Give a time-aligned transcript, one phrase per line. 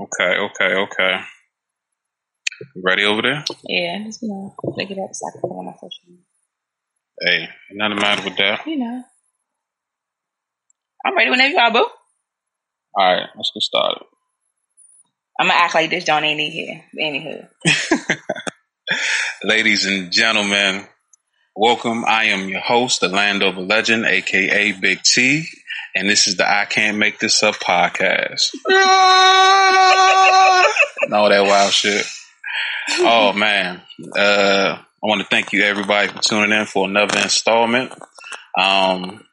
[0.00, 1.20] Okay, okay, okay.
[2.76, 3.44] Ready over there?
[3.64, 6.04] Yeah, just you know, pick it up so I can put it on my social
[6.06, 6.24] media.
[7.20, 8.66] Hey, nothing matter with that.
[8.66, 9.02] You know.
[11.04, 11.86] I'm ready whenever you are, boo.
[12.94, 14.04] All right, let's get started.
[15.40, 16.84] I'm gonna act like this John ain't in here.
[17.00, 18.18] Anywho.
[19.44, 20.86] Ladies and gentlemen,
[21.56, 22.04] welcome.
[22.06, 25.46] I am your host, the Landover Legend, aka Big T,
[25.94, 28.50] and this is the I Can't Make This Up podcast.
[31.12, 32.04] All that wild shit.
[33.00, 33.82] Oh man.
[34.16, 37.92] Uh I want to thank you everybody for tuning in for another installment.
[38.56, 39.24] Um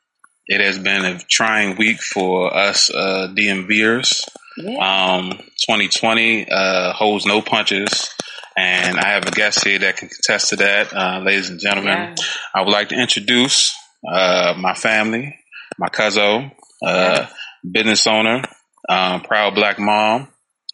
[0.47, 4.21] it has been a trying week for us uh DMVers.
[4.57, 5.15] Yeah.
[5.17, 8.09] Um 2020 uh holds no punches.
[8.57, 11.97] And I have a guest here that can contest to that, uh, ladies and gentlemen.
[11.97, 12.15] Yeah.
[12.53, 13.75] I would like to introduce
[14.09, 15.37] uh, my family,
[15.79, 16.51] my cousin,
[16.85, 17.25] uh,
[17.69, 18.43] business owner,
[18.89, 20.27] um, proud black mom,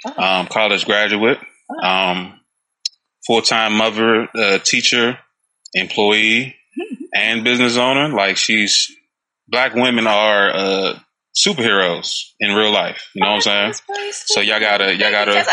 [0.05, 0.21] Oh.
[0.23, 1.37] um, college graduate,
[1.83, 2.39] um,
[3.27, 5.19] full time mother, uh, teacher,
[5.75, 6.55] employee,
[7.13, 8.09] and business owner.
[8.09, 8.91] Like she's
[9.47, 10.99] black women are uh,
[11.37, 13.09] superheroes in real life.
[13.13, 14.11] You know what I'm saying?
[14.13, 15.45] So y'all gotta, y'all gotta,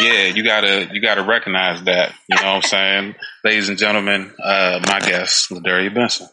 [0.00, 2.12] yeah, you gotta, you gotta recognize that.
[2.28, 4.32] You know what I'm saying, ladies and gentlemen?
[4.42, 6.28] Uh, my guest, Ladaria Benson.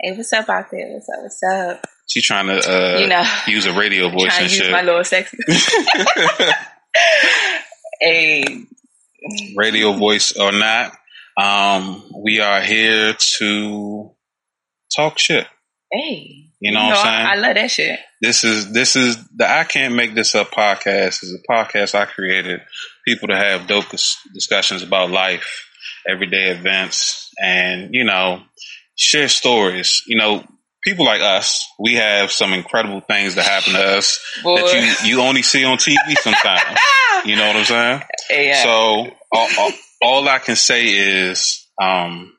[0.00, 0.88] Hey, what's up out there?
[0.92, 1.22] What's up?
[1.22, 1.84] What's up?
[2.10, 4.72] She trying to uh, you know, use a radio voice trying and to use shit.
[4.72, 5.38] my little sexy.
[8.00, 8.64] hey,
[9.56, 10.92] radio voice or not,
[11.36, 14.10] um, we are here to
[14.94, 15.46] talk shit.
[15.92, 16.46] hey.
[16.62, 17.26] You know what I'm saying?
[17.26, 17.98] I, I love that shit.
[18.20, 21.22] This is this is the I can't make this up podcast.
[21.22, 22.60] is a podcast I created.
[23.06, 25.66] People to have dope discussions about life,
[26.06, 28.42] everyday events, and you know,
[28.94, 30.02] share stories.
[30.06, 30.44] You know,
[30.82, 34.56] people like us, we have some incredible things that happen to us Boy.
[34.56, 36.78] that you you only see on TV sometimes.
[37.24, 38.02] you know what I'm saying?
[38.30, 38.62] yeah.
[38.62, 38.70] So
[39.32, 39.70] all, all,
[40.02, 42.32] all I can say is, um,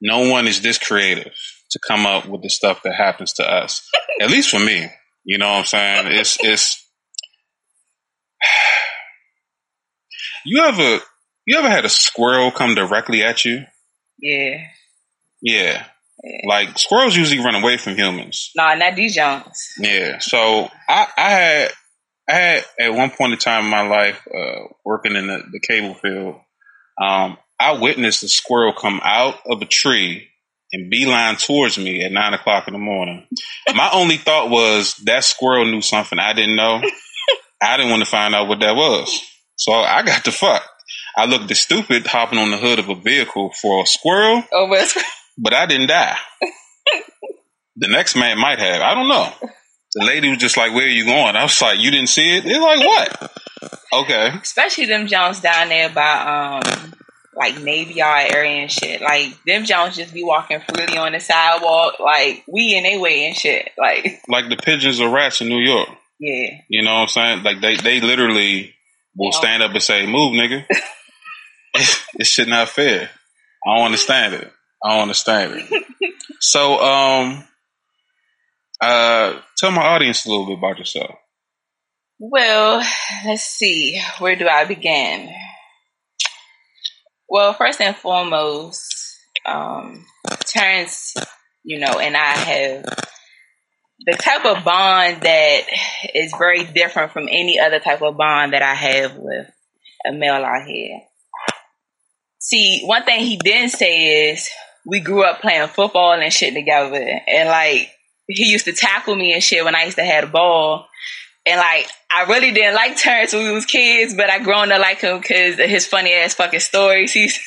[0.00, 1.34] no one is this creative
[1.70, 3.88] to come up with the stuff that happens to us.
[4.20, 4.88] At least for me,
[5.24, 6.06] you know what I'm saying?
[6.18, 6.80] It's it's.
[10.46, 11.00] You ever
[11.46, 13.64] you ever had a squirrel come directly at you?
[14.20, 14.58] yeah.
[15.40, 15.84] Yeah,
[16.24, 16.48] yeah.
[16.48, 18.50] like squirrels usually run away from humans.
[18.56, 19.68] Nah, not these Jones.
[19.78, 20.18] Yeah.
[20.18, 21.72] So I, I had
[22.28, 25.60] I had at one point in time in my life, uh, working in the, the
[25.60, 26.36] cable field,
[27.00, 30.28] um, I witnessed a squirrel come out of a tree
[30.72, 33.26] and beeline towards me at nine o'clock in the morning.
[33.74, 36.82] my only thought was that squirrel knew something I didn't know.
[37.62, 39.20] I didn't want to find out what that was.
[39.56, 40.64] So I got the fuck.
[41.16, 44.68] I looked stupid hopping on the hood of a vehicle for a squirrel, Oh,
[45.38, 46.16] but I didn't die.
[47.76, 48.80] the next man might have.
[48.82, 49.32] I don't know.
[49.94, 52.36] The lady was just like, "Where are you going?" I was like, "You didn't see
[52.36, 53.32] it." They're like, "What?"
[53.92, 54.30] Okay.
[54.42, 56.92] especially them Jones down there by um
[57.36, 59.00] like Navy Yard area and shit.
[59.00, 63.26] Like them Jones just be walking freely on the sidewalk, like we in their way
[63.26, 63.70] and shit.
[63.78, 65.88] Like Like the pigeons or rats in New York.
[66.18, 67.42] yeah, You know what I'm saying?
[67.44, 68.74] Like they they literally
[69.16, 69.38] will Yeah.
[69.38, 70.64] stand up and say, "Move, nigga."
[72.18, 73.10] this shit not fair.
[73.66, 74.52] I don't understand it.
[74.84, 76.14] I don't understand it.
[76.40, 77.44] so, um,
[78.80, 81.16] uh, tell my audience a little bit about yourself.
[82.18, 82.86] Well,
[83.24, 84.00] let's see.
[84.18, 85.30] Where do I begin?
[87.28, 90.04] Well, first and foremost, um,
[90.40, 91.14] Terrence,
[91.62, 92.84] you know, and I have
[94.06, 95.62] the type of bond that
[96.14, 99.50] is very different from any other type of bond that I have with
[100.06, 101.00] a male out here.
[102.38, 104.48] See, one thing he didn't say is
[104.86, 107.20] we grew up playing football and shit together.
[107.26, 107.90] And like,
[108.26, 110.86] he used to tackle me and shit when I used to have the ball.
[111.46, 114.78] And like, I really didn't like Terrence when we was kids, but I grown to
[114.78, 117.12] like him because of his funny ass fucking stories.
[117.12, 117.38] He's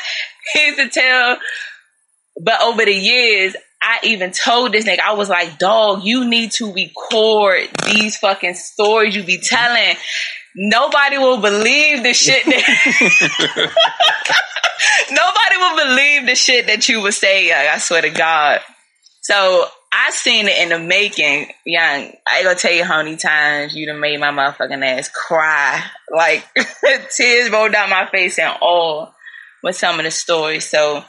[0.54, 1.38] he used to tell.
[2.42, 6.50] But over the years, I even told this nigga, I was like, dog, you need
[6.52, 9.96] to record these fucking stories you be telling.
[10.58, 12.62] Nobody will believe the shit that
[15.10, 17.52] nobody will believe the shit that you would say.
[17.52, 18.60] I swear to God.
[19.20, 22.10] So I seen it in the making, young.
[22.26, 25.82] I ain't gonna tell you how many times you done made my motherfucking ass cry.
[26.10, 26.46] Like
[27.10, 29.12] tears rolled down my face and all
[29.62, 30.66] with some of the stories.
[30.66, 31.04] So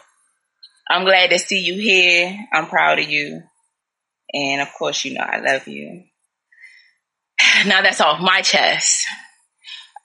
[0.89, 2.38] I'm glad to see you here.
[2.51, 3.44] I'm proud of you.
[4.33, 6.03] And of course, you know I love you.
[7.65, 9.05] Now that's off my chest.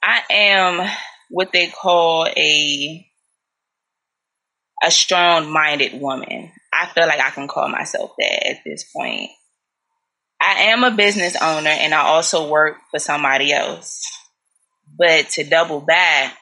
[0.03, 0.91] I am
[1.31, 3.07] what they call a
[4.85, 6.51] a strong minded woman.
[6.73, 9.31] I feel like I can call myself that at this point.
[10.41, 14.03] I am a business owner and I also work for somebody else.
[14.99, 16.37] But to double back,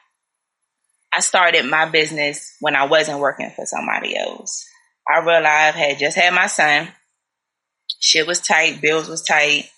[1.13, 4.65] I started my business when I wasn't working for somebody else.
[5.07, 6.87] I realized I had just had my son.
[7.99, 9.69] Shit was tight, bills was tight.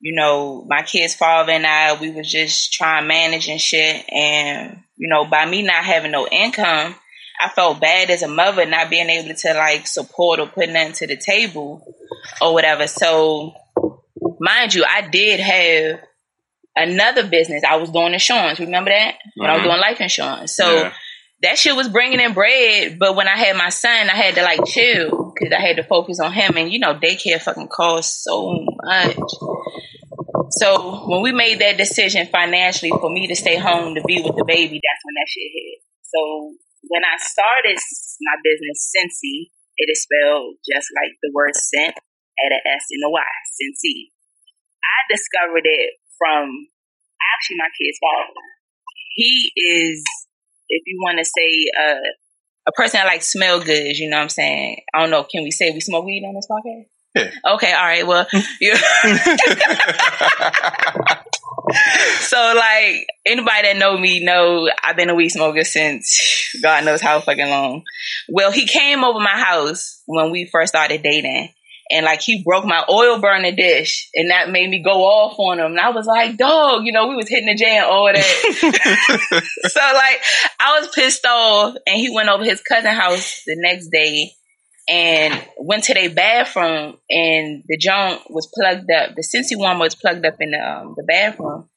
[0.00, 4.04] You know, my kid's father and I, we was just trying to manage and shit.
[4.10, 6.94] And, you know, by me not having no income,
[7.40, 10.92] I felt bad as a mother not being able to like support or put nothing
[10.94, 11.82] to the table
[12.40, 12.86] or whatever.
[12.86, 13.54] So,
[14.40, 16.00] mind you, I did have
[16.76, 17.64] another business.
[17.64, 18.60] I was doing insurance.
[18.60, 19.50] Remember that when mm-hmm.
[19.50, 19.68] I was mm-hmm.
[19.68, 20.54] doing life insurance.
[20.54, 20.92] So yeah.
[21.42, 22.98] That shit was bringing in bread.
[22.98, 25.84] But when I had my son, I had to like chill because I had to
[25.84, 26.56] focus on him.
[26.56, 29.16] And you know, daycare fucking costs so much.
[30.50, 34.34] So when we made that decision financially for me to stay home to be with
[34.36, 35.78] the baby, that's when that shit hit.
[36.02, 36.20] So
[36.88, 42.54] when I started my business, Scentsy, it is spelled just like the word scent, at
[42.54, 44.14] an S and a Y, Scentsy.
[44.82, 46.48] I discovered it from
[47.34, 48.46] actually my kid's father.
[49.14, 50.02] He is,
[50.68, 52.00] if you want to say, uh,
[52.68, 53.96] a person that like smell good.
[53.98, 54.82] You know what I'm saying?
[54.94, 55.24] I don't know.
[55.24, 56.84] Can we say we smoke weed on this podcast?
[57.14, 57.30] Yeah.
[57.54, 57.72] Okay.
[57.72, 58.06] All right.
[58.06, 58.26] Well,
[62.20, 67.00] so like anybody that know me know I've been a weed smoker since God knows
[67.00, 67.82] how fucking long.
[68.28, 71.50] Well, he came over my house when we first started dating.
[71.90, 75.58] And like he broke my oil burner dish, and that made me go off on
[75.58, 75.72] him.
[75.72, 78.24] And I was like, "Dog, you know, we was hitting the jam, all that."
[79.68, 80.20] so like,
[80.60, 84.32] I was pissed off, and he went over his cousin house the next day,
[84.88, 89.14] and went to their bathroom and the junk was plugged up.
[89.14, 91.68] The Scentsy one was plugged up in the, um, the bathroom.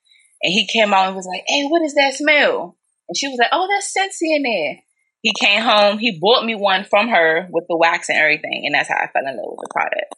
[0.42, 2.78] And he came out and was like, hey, what is that smell?
[3.10, 4.80] And she was like, oh, that's Scentsy in there.
[5.22, 6.00] He came home.
[6.00, 8.64] He bought me one from her with the wax and everything.
[8.66, 10.14] And that's how I fell in love with the product.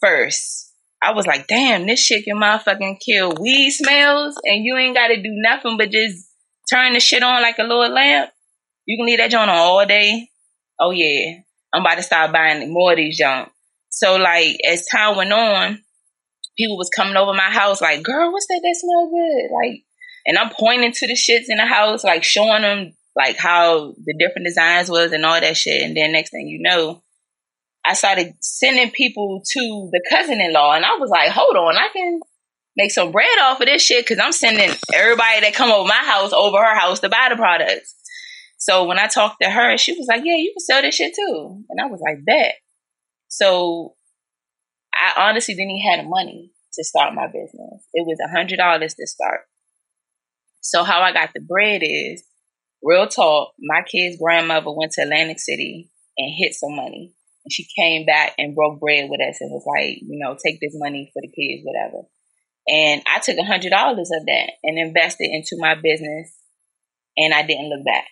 [0.00, 0.72] First,
[1.02, 4.36] I was like, damn, this shit can motherfucking kill weed smells.
[4.44, 6.28] And you ain't got to do nothing but just
[6.70, 8.30] turn the shit on like a little lamp.
[8.84, 10.28] You can leave that joint on all day.
[10.78, 11.40] Oh, yeah.
[11.72, 13.50] I'm about to start buying more of these junk.
[13.90, 15.82] So like as time went on,
[16.58, 18.60] people was coming over my house like, girl, what's that?
[18.62, 19.54] That smell good.
[19.54, 19.84] Like,
[20.26, 24.14] and I'm pointing to the shits in the house, like showing them like how the
[24.18, 25.82] different designs was and all that shit.
[25.82, 27.02] And then next thing you know,
[27.84, 32.20] I started sending people to the cousin-in-law, and I was like, hold on, I can
[32.76, 35.94] make some bread off of this shit because I'm sending everybody that come over my
[35.94, 37.94] house over her house to buy the products.
[38.58, 41.14] So when I talked to her, she was like, "Yeah, you can sell this shit
[41.14, 42.56] too," and I was like, "Bet."
[43.28, 43.94] So
[44.92, 47.86] I honestly didn't even have the money to start my business.
[47.94, 49.42] It was a hundred dollars to start.
[50.60, 52.24] So how I got the bread is
[52.86, 53.52] real talk.
[53.60, 57.12] My kid's grandmother went to Atlantic City and hit some money,
[57.44, 60.60] and she came back and broke bread with us and was like, you know, take
[60.60, 62.06] this money for the kids, whatever.
[62.68, 66.32] And I took a hundred dollars of that and invested into my business,
[67.16, 68.06] and I didn't look back.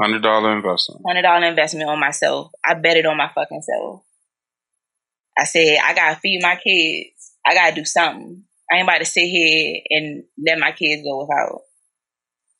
[0.00, 1.02] Hundred dollar investment.
[1.06, 2.52] Hundred dollar investment on myself.
[2.64, 4.02] I bet it on my fucking self.
[5.36, 7.32] I said I gotta feed my kids.
[7.46, 8.44] I gotta do something.
[8.70, 11.62] I ain't about to sit here and let my kids go without.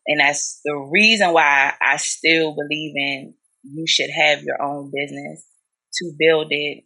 [0.08, 5.44] And that's the reason why I still believe in you should have your own business
[5.94, 6.84] to build it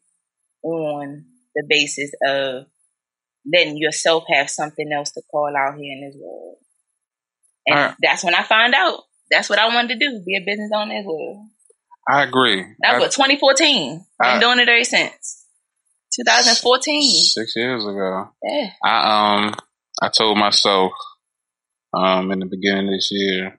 [0.64, 2.66] on the basis of
[3.50, 6.56] letting yourself have something else to call out here in this world.
[7.66, 7.94] And right.
[8.02, 10.94] that's when I found out that's what I wanted to do, be a business owner
[10.94, 11.46] as well.
[12.08, 12.64] I agree.
[12.80, 14.04] That was what 2014.
[14.20, 15.46] Been doing it ever since
[16.16, 17.02] 2014.
[17.02, 18.30] Six years ago.
[18.42, 18.70] Yeah.
[18.84, 19.54] I um
[20.00, 20.92] I told myself
[21.94, 23.58] um in the beginning of this year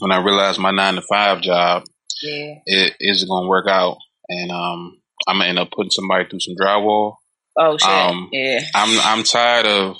[0.00, 1.84] when I realized my nine to five job
[2.22, 2.54] yeah.
[2.66, 3.96] it isn't gonna work out
[4.28, 7.16] and um I'm gonna end up putting somebody through some drywall.
[7.58, 7.88] Oh shit.
[7.88, 8.60] Um, yeah.
[8.74, 9.96] I'm I'm tired of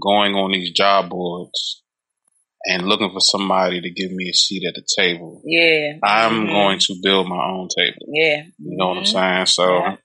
[0.00, 1.82] going on these job boards
[2.64, 5.42] and looking for somebody to give me a seat at the table.
[5.44, 5.94] Yeah.
[6.02, 6.52] I'm mm-hmm.
[6.52, 8.06] going to build my own table.
[8.12, 8.44] Yeah.
[8.58, 8.88] You know mm-hmm.
[8.88, 9.12] what I'm mm-hmm.
[9.12, 9.46] saying?
[9.46, 9.96] So yeah.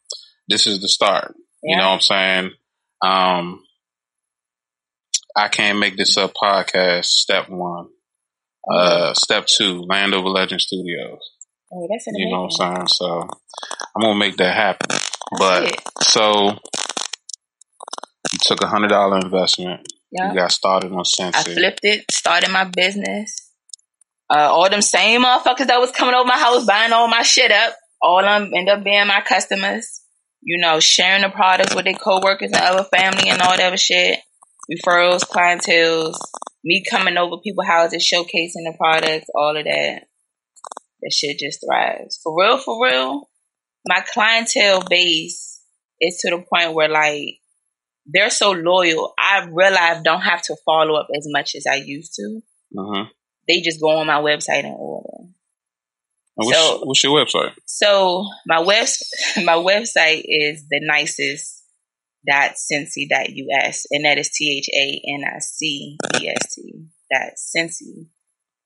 [0.47, 1.35] this is the start.
[1.61, 1.75] Yeah.
[1.75, 2.51] You know what I'm saying?
[3.01, 3.63] Um,
[5.35, 7.87] I can't make this up podcast, step one.
[8.71, 11.19] Uh, step two, Landover Legend Studios.
[11.71, 12.87] Oh, that's You know what I'm saying?
[12.87, 13.21] So
[13.95, 14.87] I'm gonna make that happen.
[14.89, 15.81] That's but it.
[16.01, 16.57] so
[18.31, 20.29] you took a hundred dollar investment yeah.
[20.29, 21.35] You got started on Scentsy.
[21.35, 23.51] I flipped it, started my business.
[24.29, 27.51] Uh, all them same motherfuckers that was coming over my house buying all my shit
[27.51, 30.01] up, all them end up being my customers.
[30.41, 33.77] You know, sharing the products with their coworkers and other family and all that other
[33.77, 34.19] shit.
[34.71, 36.15] Referrals, clientels,
[36.63, 40.07] me coming over people's houses, showcasing the products, all of that.
[41.01, 42.19] That shit just thrives.
[42.23, 43.29] For real, for real,
[43.87, 45.61] my clientele base
[46.01, 47.39] is to the point where like
[48.05, 49.13] they're so loyal.
[49.17, 52.41] I realize don't have to follow up as much as I used to.
[52.77, 53.05] Uh-huh.
[53.47, 55.29] They just go on my website and order.
[56.35, 57.53] What's, so, what's your website?
[57.65, 58.87] So my web
[59.43, 61.63] my website is the nicest
[62.27, 66.55] dot Scentsy dot us and that is T H A N I C E S
[66.55, 68.07] T dot Scentsy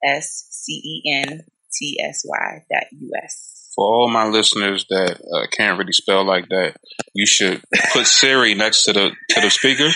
[0.04, 1.40] S C E N
[1.72, 6.24] T S Y dot U S for all my listeners that uh, can't really spell
[6.24, 6.74] like that,
[7.14, 7.62] you should
[7.92, 9.88] put Siri next to the to the speaker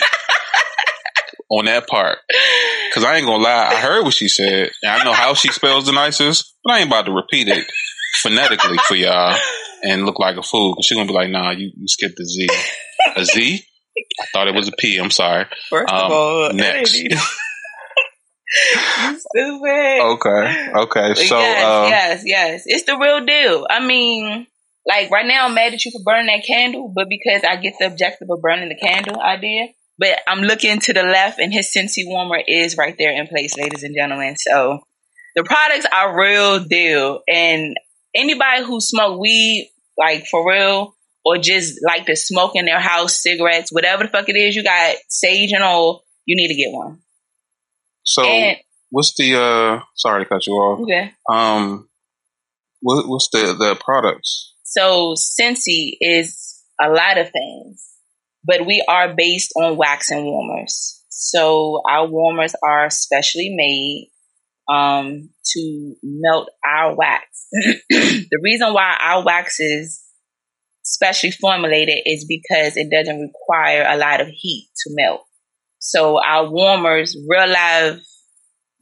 [1.49, 2.19] on that part.
[2.93, 5.49] Cause I ain't gonna lie, I heard what she said, and I know how she
[5.49, 7.65] spells the nicest, but I ain't about to repeat it
[8.21, 9.37] phonetically for y'all
[9.83, 10.75] and look like a fool.
[10.75, 12.47] Cause she's gonna be like, "Nah, you, you skipped the Z,
[13.15, 13.65] a Z."
[14.21, 14.97] I thought it was a P.
[14.97, 15.45] I'm sorry.
[15.69, 16.93] First um, of all, next.
[16.99, 17.09] you
[19.17, 20.01] stupid.
[20.01, 20.71] Okay.
[20.75, 21.13] Okay.
[21.15, 22.63] So yes, um, yes, yes.
[22.65, 23.67] It's the real deal.
[23.69, 24.47] I mean,
[24.85, 27.73] like right now, I'm mad at you for burning that candle, but because I get
[27.79, 29.67] the objective of burning the candle idea.
[29.97, 33.57] But I'm looking to the left, and his Scentsy warmer is right there in place,
[33.57, 34.35] ladies and gentlemen.
[34.37, 34.79] So
[35.35, 37.77] the products are real deal, and
[38.15, 43.21] anybody who smoke weed, like for real, or just like to smoke in their house,
[43.21, 46.71] cigarettes, whatever the fuck it is, you got sage and all, you need to get
[46.71, 46.99] one.
[48.03, 48.57] So and,
[48.91, 50.81] what's the uh sorry to cut you off.
[50.81, 51.13] Okay.
[51.29, 51.89] Um
[52.81, 54.53] what, what's the the products?
[54.63, 57.87] So Scentsy is a lot of things,
[58.43, 61.01] but we are based on wax and warmers.
[61.09, 64.11] So our warmers are specially made
[64.69, 67.47] um, to melt our wax.
[67.51, 70.01] the reason why our wax is
[70.83, 75.21] specially formulated is because it doesn't require a lot of heat to melt.
[75.79, 78.01] So our warmers, real life,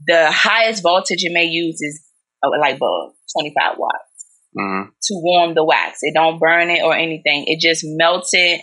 [0.06, 2.02] the highest voltage it may use is
[2.44, 4.26] a light bulb, 25 watts,
[4.58, 4.90] mm-hmm.
[4.90, 6.00] to warm the wax.
[6.02, 7.46] It don't burn it or anything.
[7.48, 8.62] It just melts it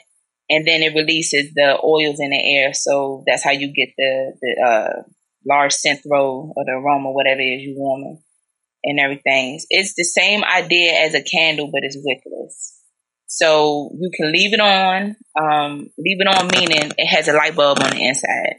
[0.48, 2.74] and then it releases the oils in the air.
[2.74, 5.02] So that's how you get the, the uh,
[5.46, 8.22] large scent throw or the aroma, whatever it is you warming
[8.84, 9.60] and everything.
[9.68, 12.76] It's the same idea as a candle, but it's wickless.
[13.26, 15.16] So you can leave it on.
[15.40, 18.56] Um, leave it on meaning it has a light bulb on the inside.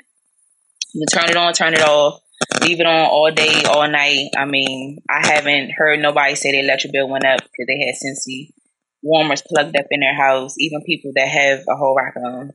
[0.93, 2.21] You turn it on, turn it off,
[2.61, 4.29] leave it on all day, all night.
[4.37, 7.95] I mean, I haven't heard nobody say their electric bill went up because they had
[7.95, 8.51] Scentsy
[9.01, 10.55] warmers plugged up in their house.
[10.57, 12.51] Even people that have a whole rack of them,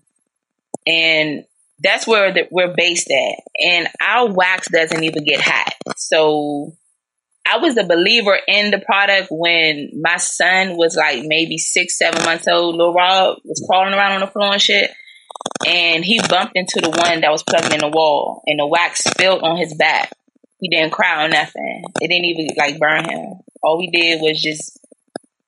[0.86, 1.44] and
[1.82, 3.40] that's where the, we're based at.
[3.62, 6.72] And our wax doesn't even get hot, so
[7.48, 12.24] I was a believer in the product when my son was like maybe six, seven
[12.24, 12.74] months old.
[12.74, 14.90] Little Rob was crawling around on the floor and shit.
[15.64, 19.04] And he bumped into the one that was plugged in the wall and the wax
[19.04, 20.12] spilled on his back.
[20.60, 21.84] He didn't cry or nothing.
[22.00, 23.34] It didn't even like burn him.
[23.62, 24.78] All we did was just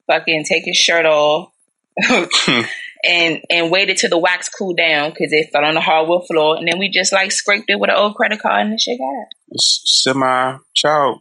[0.06, 1.52] fucking take his shirt off
[3.04, 6.56] and and waited till the wax cooled down because it fell on the hardwood floor.
[6.56, 8.98] And then we just like scraped it with an old credit card and the shit
[8.98, 9.26] got.
[9.48, 11.20] It's semi child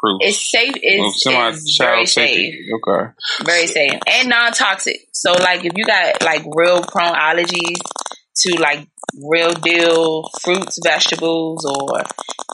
[0.00, 0.18] proof.
[0.20, 0.74] It's safe.
[0.76, 2.54] It's, well, it's very safe.
[2.74, 3.12] Okay.
[3.44, 5.00] Very safe and non toxic.
[5.12, 7.78] So like if you got like real prone allergies
[8.36, 8.86] to like
[9.30, 12.02] real deal fruits, vegetables, or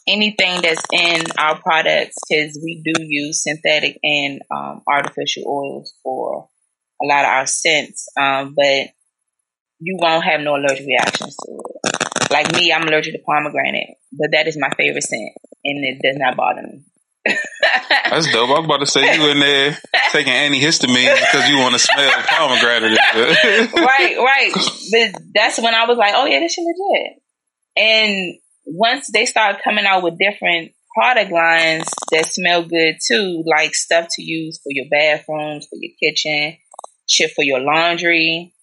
[0.06, 6.48] anything that's in our products, because we do use synthetic and um, artificial oils for
[7.02, 8.88] a lot of our scents, um, but
[9.80, 12.30] you won't have no allergic reactions to it.
[12.30, 15.32] Like me, I'm allergic to pomegranate, but that is my favorite scent,
[15.64, 16.84] and it does not bother me.
[18.10, 18.50] That's dope.
[18.50, 19.78] I was about to say you in there
[20.10, 22.98] taking antihistamine because you want to smell pomegranate.
[23.74, 24.52] right, right.
[24.54, 27.22] But that's when I was like, oh yeah, this shit legit.
[27.76, 33.74] And once they started coming out with different product lines that smell good too, like
[33.74, 36.58] stuff to use for your bathrooms, for your kitchen,
[37.12, 38.54] shit for your laundry.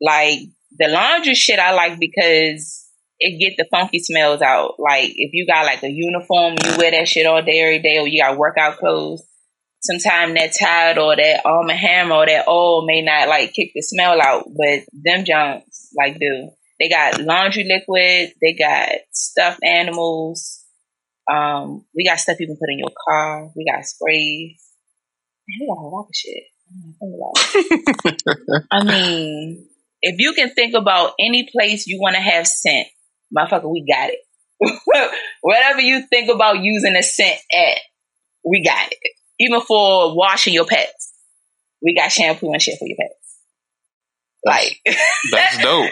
[0.00, 0.40] Like
[0.78, 2.86] the laundry shit I like because
[3.18, 4.74] it get the funky smells out.
[4.78, 7.98] Like if you got like a uniform, you wear that shit all day, every day,
[7.98, 9.22] or you got workout clothes.
[9.80, 13.70] Sometimes that Tide or that Arm & Hammer or that oil may not like kick
[13.74, 16.50] the smell out, but them junks like do.
[16.78, 18.34] They got laundry liquid.
[18.40, 20.64] They got stuffed animals.
[21.32, 23.50] Um, we got stuff you can put in your car.
[23.56, 24.60] We got sprays.
[25.48, 26.44] Man, we got a lot of shit.
[28.70, 29.66] I mean,
[30.02, 32.88] if you can think about any place you want to have scent,
[33.36, 34.20] motherfucker, we got it.
[35.42, 37.78] Whatever you think about using a scent at,
[38.44, 38.98] we got it.
[39.38, 41.12] Even for washing your pets,
[41.82, 43.26] we got shampoo and shit for your pets.
[44.44, 44.80] Like
[45.32, 45.90] that's dope.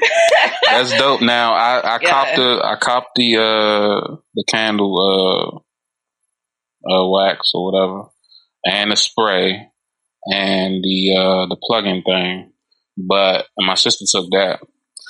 [0.70, 1.20] That's dope.
[1.22, 2.08] Now I I yeah.
[2.10, 5.62] copped the I copped the uh the candle
[6.86, 8.08] uh uh wax or whatever
[8.64, 9.68] and the spray
[10.32, 12.52] and the uh the plug-in thing,
[12.96, 14.60] but my sister took that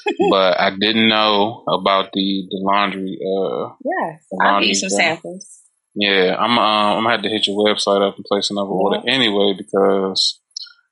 [0.30, 3.18] but I didn't know about the the laundry.
[3.20, 5.60] Uh, yeah, I'll give you some samples.
[5.94, 6.58] Yeah, I'm.
[6.58, 8.74] Uh, I'm gonna have to hit your website up and place another yeah.
[8.74, 10.40] order anyway because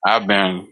[0.07, 0.69] I've been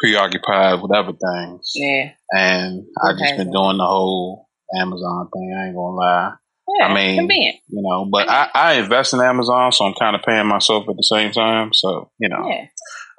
[0.00, 1.72] preoccupied with other things.
[1.74, 5.56] Yeah, and I just been doing the whole Amazon thing.
[5.56, 6.32] I ain't gonna lie.
[6.78, 7.56] Yeah, I mean, convenient.
[7.68, 10.96] you know, but I, I invest in Amazon, so I'm kind of paying myself at
[10.96, 11.72] the same time.
[11.72, 12.66] So you know, yeah.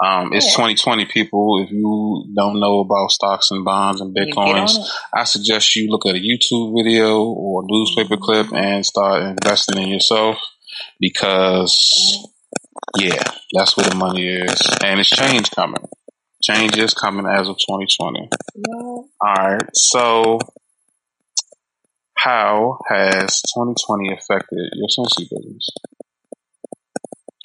[0.04, 0.68] Um, it's yeah.
[0.68, 1.64] 2020 people.
[1.64, 4.78] If you don't know about stocks and bonds and bitcoins,
[5.14, 8.24] I suggest you look at a YouTube video or newspaper mm-hmm.
[8.24, 10.38] clip and start investing in yourself
[11.00, 12.28] because,
[12.98, 13.24] yeah,
[13.54, 14.62] that's where the money is.
[14.84, 15.84] And it's change coming.
[16.44, 18.30] Change is coming as of 2020.
[18.56, 18.74] Yeah.
[18.76, 19.64] All right.
[19.74, 20.40] So,
[22.18, 25.70] how has 2020 affected your Scentsy business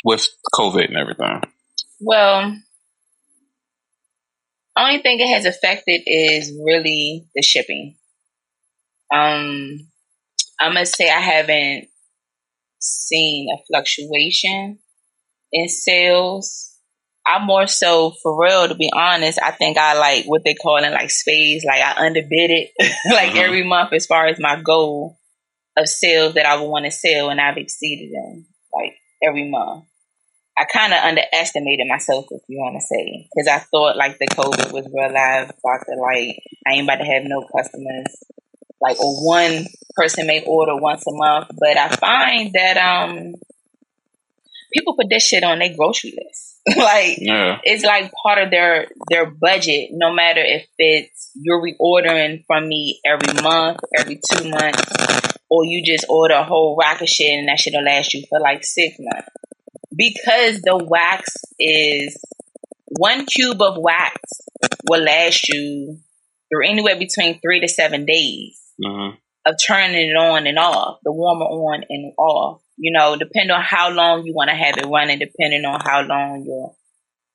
[0.05, 1.43] with COVID and everything?
[2.01, 2.57] Well,
[4.77, 7.97] only thing it has affected is really the shipping.
[9.15, 9.89] Um,
[10.59, 11.89] I must say I haven't
[12.81, 14.79] seen a fluctuation
[15.53, 16.72] in sales.
[17.25, 19.39] I'm more so for real, to be honest.
[19.41, 21.65] I think I like what they call it like spades.
[21.65, 22.71] Like I underbid it
[23.13, 23.39] like mm-hmm.
[23.39, 25.19] every month as far as my goal
[25.77, 29.85] of sales that I would want to sell, and I've exceeded them like every month.
[30.59, 34.27] I kind of underestimated myself, if you want to say, because I thought like the
[34.27, 35.51] COVID was real live.
[35.51, 38.07] About to like, I ain't about to have no customers,
[38.81, 41.49] like, or one person may order once a month.
[41.59, 43.35] But I find that um,
[44.75, 46.52] people put this shit on their grocery list.
[46.77, 47.59] like, yeah.
[47.65, 49.89] it's like part of their their budget.
[49.93, 54.83] No matter if it's you're reordering from me every month, every two months,
[55.51, 58.41] or you just order a whole rack of shit and that shit'll last you for
[58.41, 59.29] like six months
[59.95, 62.17] because the wax is
[62.99, 64.19] one cube of wax
[64.89, 65.99] will last you
[66.49, 69.17] through anywhere between three to seven days mm-hmm.
[69.45, 72.63] Of turning it on and off, the warmer on and off.
[72.77, 76.03] You know, depending on how long you want to have it running, depending on how
[76.03, 76.75] long your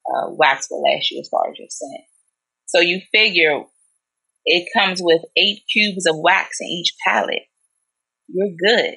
[0.07, 2.03] uh, wax will last you as far as your scent.
[2.65, 3.63] So you figure
[4.45, 7.43] it comes with eight cubes of wax in each palette.
[8.27, 8.95] You're good.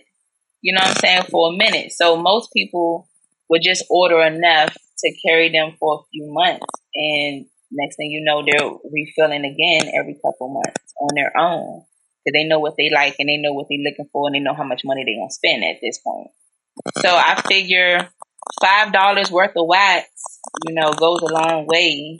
[0.62, 1.22] You know what I'm saying?
[1.30, 1.92] For a minute.
[1.92, 3.08] So most people
[3.48, 6.66] would just order enough to carry them for a few months.
[6.94, 11.84] And next thing you know, they're refilling again every couple months on their own.
[12.30, 14.40] Because they know what they like and they know what they're looking for and they
[14.40, 16.28] know how much money they're to spend at this point.
[16.98, 18.08] So I figure
[18.62, 20.08] $5 worth of wax,
[20.66, 22.16] you know, goes a long way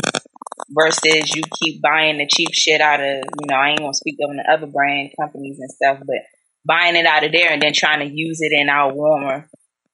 [0.71, 4.17] versus you keep buying the cheap shit out of, you know, I ain't to speak
[4.23, 6.17] of the other brand companies and stuff, but
[6.65, 9.49] buying it out of there and then trying to use it in our warmer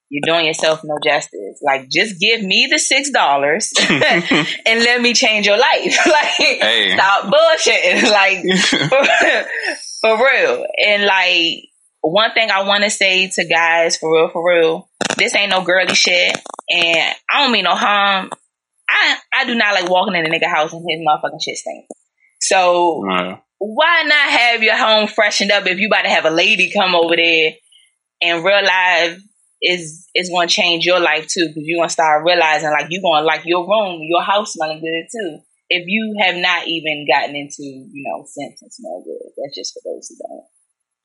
[0.09, 1.61] you're doing yourself no justice.
[1.63, 5.99] Like, just give me the six dollars and let me change your life.
[6.07, 6.95] like, hey.
[6.95, 8.11] stop bullshitting.
[8.17, 8.45] Like,
[10.01, 10.67] for, real.
[10.85, 11.69] And like,
[12.01, 15.63] one thing I want to say to guys, for real, for real, this ain't no
[15.63, 16.37] girly shit,
[16.71, 18.31] and I don't mean no harm.
[18.89, 21.87] I I do not like walking in a nigga house and his motherfucking shit stink.
[22.41, 23.03] So
[23.59, 26.95] why not have your home freshened up if you about to have a lady come
[26.95, 27.53] over there
[28.23, 29.19] and realize
[29.63, 32.87] is is going to change your life too because you're going to start realizing like
[32.91, 35.39] you're going to like your room, your house smelling good too.
[35.69, 39.75] If you have not even gotten into you know scents and smell good, that's just
[39.75, 40.47] for those who don't.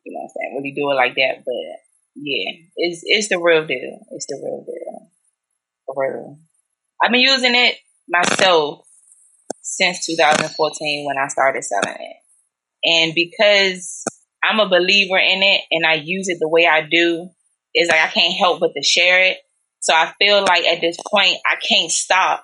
[0.03, 0.55] You know I'm saying?
[0.57, 1.81] Really do it like that, but
[2.15, 3.99] yeah, it's it's the real deal.
[4.11, 5.11] It's the real deal.
[5.85, 6.39] For real.
[7.03, 7.75] I've been using it
[8.07, 8.85] myself
[9.61, 12.17] since 2014 when I started selling it.
[12.83, 14.03] And because
[14.43, 17.29] I'm a believer in it and I use it the way I do,
[17.73, 19.37] it's like I can't help but to share it.
[19.79, 22.43] So I feel like at this point I can't stop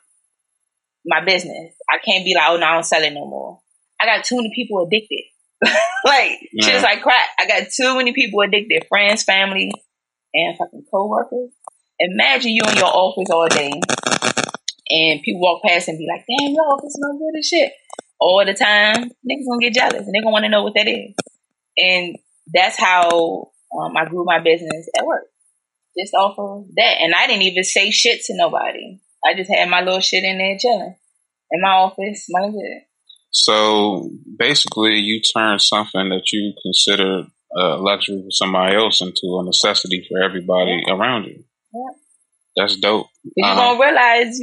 [1.08, 1.74] my business.
[1.90, 3.60] I can't be like, oh no, I don't sell it no more.
[4.00, 5.24] I got too many people addicted.
[6.06, 6.68] like yeah.
[6.68, 7.30] shit's like crap.
[7.40, 9.72] I got too many people addicted, friends, family,
[10.34, 11.50] and fucking coworkers.
[12.00, 13.72] Imagine you in your office all day
[14.90, 17.72] and people walk past and be like, damn, your office smell good as shit.
[18.20, 21.16] All the time, niggas gonna get jealous and they gonna wanna know what that is.
[21.78, 22.18] And
[22.54, 25.26] that's how um, I grew my business at work
[25.98, 26.98] just off of that.
[27.02, 29.00] And I didn't even say shit to nobody.
[29.28, 30.96] I just had my little shit in there chilling
[31.52, 32.82] in my office, smelling good.
[33.32, 39.44] So basically, you turned something that you considered a luxury for somebody else into a
[39.44, 40.94] necessity for everybody yeah.
[40.94, 41.44] around you.
[41.74, 41.94] Yeah.
[42.56, 43.08] That's dope.
[43.36, 44.40] You're um, gonna realize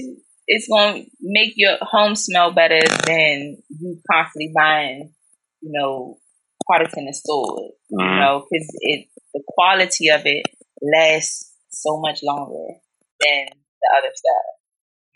[0.46, 5.12] it's gonna make your home smell better than you constantly buying,
[5.60, 6.18] you know,
[6.66, 7.70] products in the store.
[7.92, 8.00] Mm-hmm.
[8.00, 10.46] You know, because it the quality of it
[10.80, 12.74] lasts so much longer
[13.20, 14.63] than the other stuff.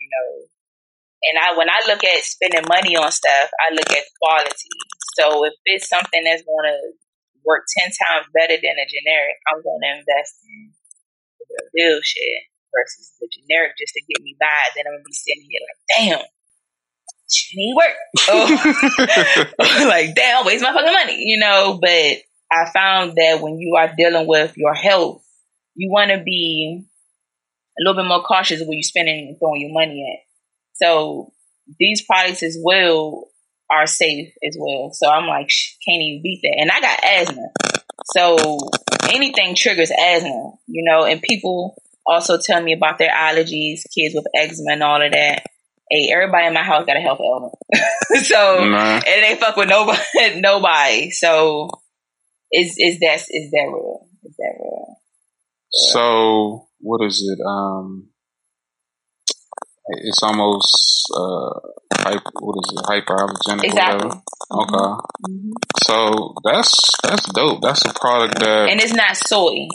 [0.09, 0.49] Know,
[1.29, 4.73] and I when I look at spending money on stuff, I look at quality.
[5.19, 6.79] So if it's something that's going to
[7.45, 10.71] work 10 times better than a generic, I'm going to invest in
[11.49, 14.61] the real shit versus the generic just to get me by.
[14.75, 16.25] Then I'm going to be sitting here like, damn,
[17.53, 17.95] need work.
[18.31, 19.85] Oh.
[19.87, 21.79] like, damn, waste my fucking money, you know?
[21.81, 22.17] But
[22.51, 25.23] I found that when you are dealing with your health,
[25.75, 26.85] you want to be
[27.79, 30.27] a little bit more cautious where you're spending and throwing your money at.
[30.73, 31.31] So
[31.79, 33.29] these products as well
[33.71, 34.91] are safe as well.
[34.93, 35.49] So I'm like,
[35.85, 36.57] can't even beat that.
[36.59, 37.49] And I got asthma.
[38.13, 38.69] So
[39.09, 44.25] anything triggers asthma, you know, and people also tell me about their allergies, kids with
[44.35, 45.43] eczema and all of that.
[45.89, 47.53] Hey, everybody in my house got a health ailment.
[48.25, 49.01] so nah.
[49.05, 49.99] and they fuck with nobody
[50.35, 51.09] nobody.
[51.11, 51.69] So
[52.51, 54.07] is is that is that real?
[54.23, 54.95] Is that real?
[55.71, 57.39] So what is it?
[57.45, 58.09] Um
[59.87, 61.59] it's almost uh
[61.93, 64.09] hyper, what is it hyperallergenic exactly.
[64.51, 64.75] Okay.
[65.27, 65.51] Mm-hmm.
[65.83, 67.61] So that's that's dope.
[67.61, 69.67] That's a product that And it's not soy.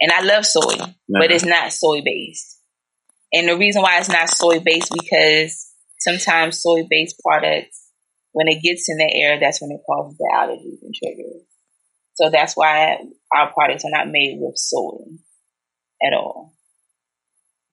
[0.00, 0.76] And I love soy,
[1.08, 2.60] but it's not soy based.
[3.32, 7.88] And the reason why it's not soy based because sometimes soy based products
[8.32, 11.42] when it gets in the air, that's when it causes the allergies and triggers.
[12.14, 12.98] So that's why
[13.32, 15.16] our products are not made with soy
[16.04, 16.52] at all.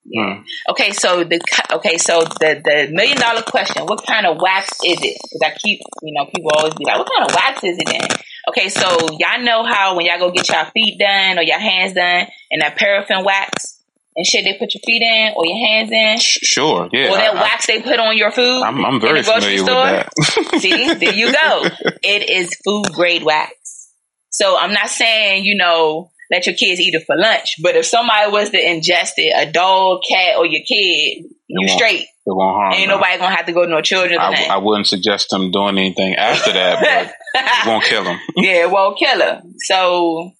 [0.04, 0.38] Yeah.
[0.38, 0.42] Hmm.
[0.72, 1.40] Okay, so the
[1.74, 5.18] okay, so the the million dollar question: What kind of wax is it?
[5.22, 7.90] Because I keep, you know, people always be like, "What kind of wax is it
[7.90, 8.18] in?"
[8.50, 8.90] Okay, so
[9.20, 12.62] y'all know how when y'all go get your feet done or your hands done, and
[12.62, 13.82] that paraffin wax
[14.16, 16.18] and shit they put your feet in or your hands in.
[16.20, 17.12] Sure, yeah.
[17.12, 18.64] Or that I, wax I, they put on your food.
[18.64, 19.84] I'm, I'm very familiar store.
[19.84, 20.10] with
[20.52, 20.60] that.
[20.62, 21.66] See, there you go.
[22.04, 23.90] It is food grade wax.
[24.30, 27.56] So I'm not saying, you know, let your kids eat it for lunch.
[27.62, 32.02] But if somebody was to ingest it, a dog, cat, or your kid, you straight.
[32.02, 32.74] It won't harm.
[32.74, 33.00] Ain't them.
[33.00, 34.20] nobody gonna have to go to no children.
[34.20, 38.20] I, I, wouldn't suggest them doing anything after that, but it won't kill them.
[38.38, 39.54] yeah, it won't kill them.
[39.60, 40.32] So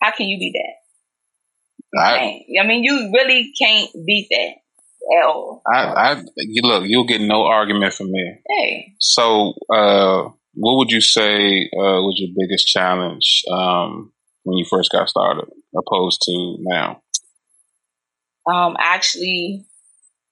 [0.00, 2.00] how can you beat that?
[2.00, 4.54] I, I mean, you really can't beat that.
[5.70, 8.38] I, I, you look, you'll get no argument from me.
[8.48, 8.94] Hey.
[8.98, 14.13] So, uh, what would you say uh, was your biggest challenge um,
[14.44, 17.02] when you first got started, opposed to now?
[18.46, 19.66] Um, actually,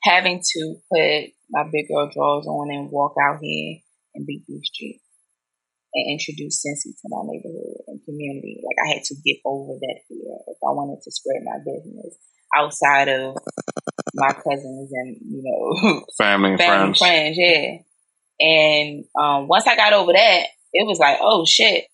[0.02, 3.78] having to put my big girl drawers on and walk out here
[4.14, 5.02] and beat these streets
[5.94, 8.60] and introduce Scentsy to my neighborhood and community.
[8.64, 12.16] Like I had to get over that fear if I wanted to spread my business
[12.56, 13.36] outside of
[14.14, 16.98] my cousins and you know family and family friends.
[16.98, 17.76] friends, yeah.
[18.40, 21.84] And um, once I got over that, it was like, oh shit.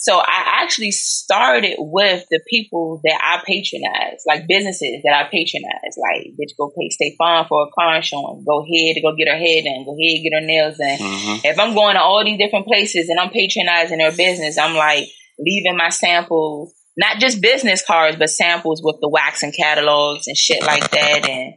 [0.00, 5.98] So I actually started with the people that I patronize, like businesses that I patronize,
[5.98, 9.26] like bitch go pay State Farm for a car showing, go ahead to go get
[9.26, 10.98] her head done, go ahead get her nails done.
[10.98, 11.46] Mm-hmm.
[11.46, 15.08] If I'm going to all these different places and I'm patronizing their business, I'm like
[15.36, 20.36] leaving my samples, not just business cards, but samples with the wax and catalogs and
[20.36, 21.54] shit like that, and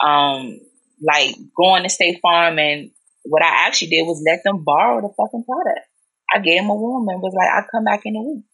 [0.00, 0.58] um,
[1.06, 2.90] like going to State Farm and
[3.24, 5.86] what I actually did was let them borrow the fucking product.
[6.32, 8.44] I gave him a room and was like, I'll come back in a week.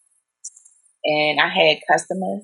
[1.05, 2.43] And I had customers,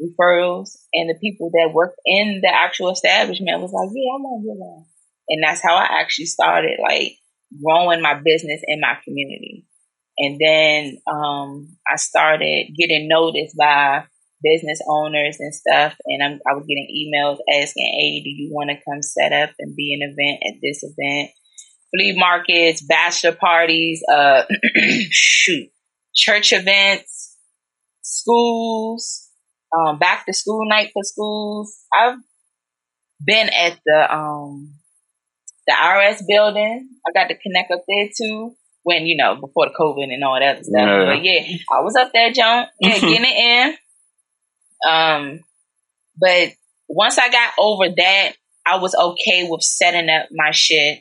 [0.00, 4.42] referrals, and the people that worked in the actual establishment was like, yeah, I want
[4.42, 7.18] to get And that's how I actually started like
[7.62, 9.66] growing my business in my community.
[10.18, 14.04] And then um, I started getting noticed by
[14.42, 15.94] business owners and stuff.
[16.06, 19.50] And I'm, I was getting emails asking, hey, do you want to come set up
[19.58, 21.30] and be an event at this event?
[21.94, 24.42] Flea markets, bachelor parties, uh,
[25.10, 25.70] shoot,
[26.14, 27.36] church events,
[28.02, 29.28] schools,
[29.76, 31.76] um, back to school night for schools.
[31.92, 32.18] I've
[33.24, 34.74] been at the, um,
[35.66, 36.88] the RS building.
[37.06, 40.38] I got to connect up there too when, you know, before the COVID and all
[40.38, 40.74] that stuff.
[40.74, 41.04] Yeah.
[41.06, 43.76] But yeah, I was up there, John, yeah, getting it
[44.86, 44.90] in.
[44.90, 45.40] Um,
[46.20, 46.52] but
[46.88, 48.32] once I got over that,
[48.66, 51.00] I was okay with setting up my shit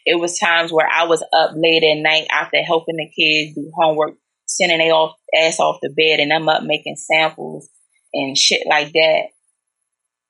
[0.06, 3.72] It was times where I was up late at night after helping the kids do
[3.76, 7.70] homework, sending they off ass off the bed, and I'm up making samples
[8.14, 9.24] and shit like that.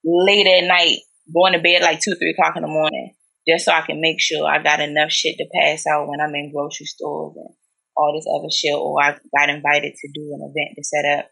[0.03, 0.99] Late at night,
[1.33, 3.13] going to bed like two, three o'clock in the morning
[3.47, 6.35] just so I can make sure I got enough shit to pass out when I'm
[6.35, 7.55] in grocery stores and
[7.97, 11.31] all this other shit, or I got invited to do an event to set up.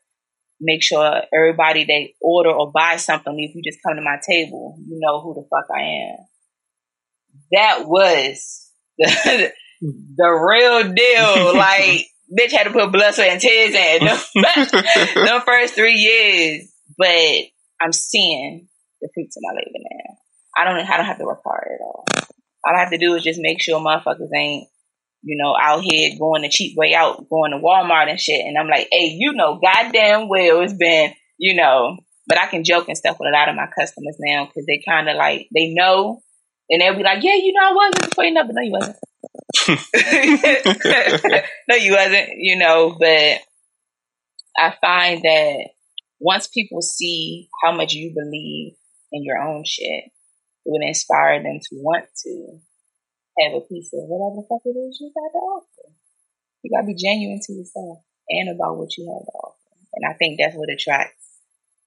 [0.60, 4.78] Make sure everybody they order or buy something, if you just come to my table,
[4.80, 6.18] you know who the fuck I am.
[7.52, 9.52] That was the,
[9.82, 11.56] the real deal.
[11.58, 16.72] like, bitch had to put blood, sweat, and tears in the first three years.
[16.98, 17.46] But
[17.82, 18.68] I'm seeing
[19.02, 20.16] the fruits of my labor now.
[20.58, 22.06] I don't I don't have to work hard at all.
[22.66, 24.68] All I have to do is just make sure motherfuckers ain't,
[25.26, 28.46] you know, out here going the cheap way out, going to Walmart and shit.
[28.46, 32.64] And I'm like, hey, you know, goddamn well it's been, you know, but I can
[32.64, 35.48] joke and stuff with a lot of my customers now because they kind of like
[35.54, 36.22] they know,
[36.70, 38.72] and they'll be like, yeah, you know, I wasn't before you know, but no, you
[38.72, 38.98] wasn't.
[41.70, 42.30] no, you wasn't.
[42.38, 43.40] You know, but
[44.58, 45.70] I find that
[46.20, 48.74] once people see how much you believe
[49.12, 50.12] in your own shit, it
[50.66, 52.60] would inspire them to want to
[53.40, 55.92] have a piece of whatever the fuck it is you got to offer.
[56.64, 59.56] You gotta be genuine to yourself and about what you have to offer.
[59.94, 61.26] And I think that's what attracts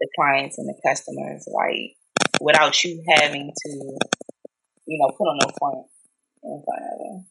[0.00, 1.96] the clients and the customers, like
[2.40, 3.70] without you having to,
[4.86, 5.86] you know, put on no front
[6.42, 7.26] in front of them.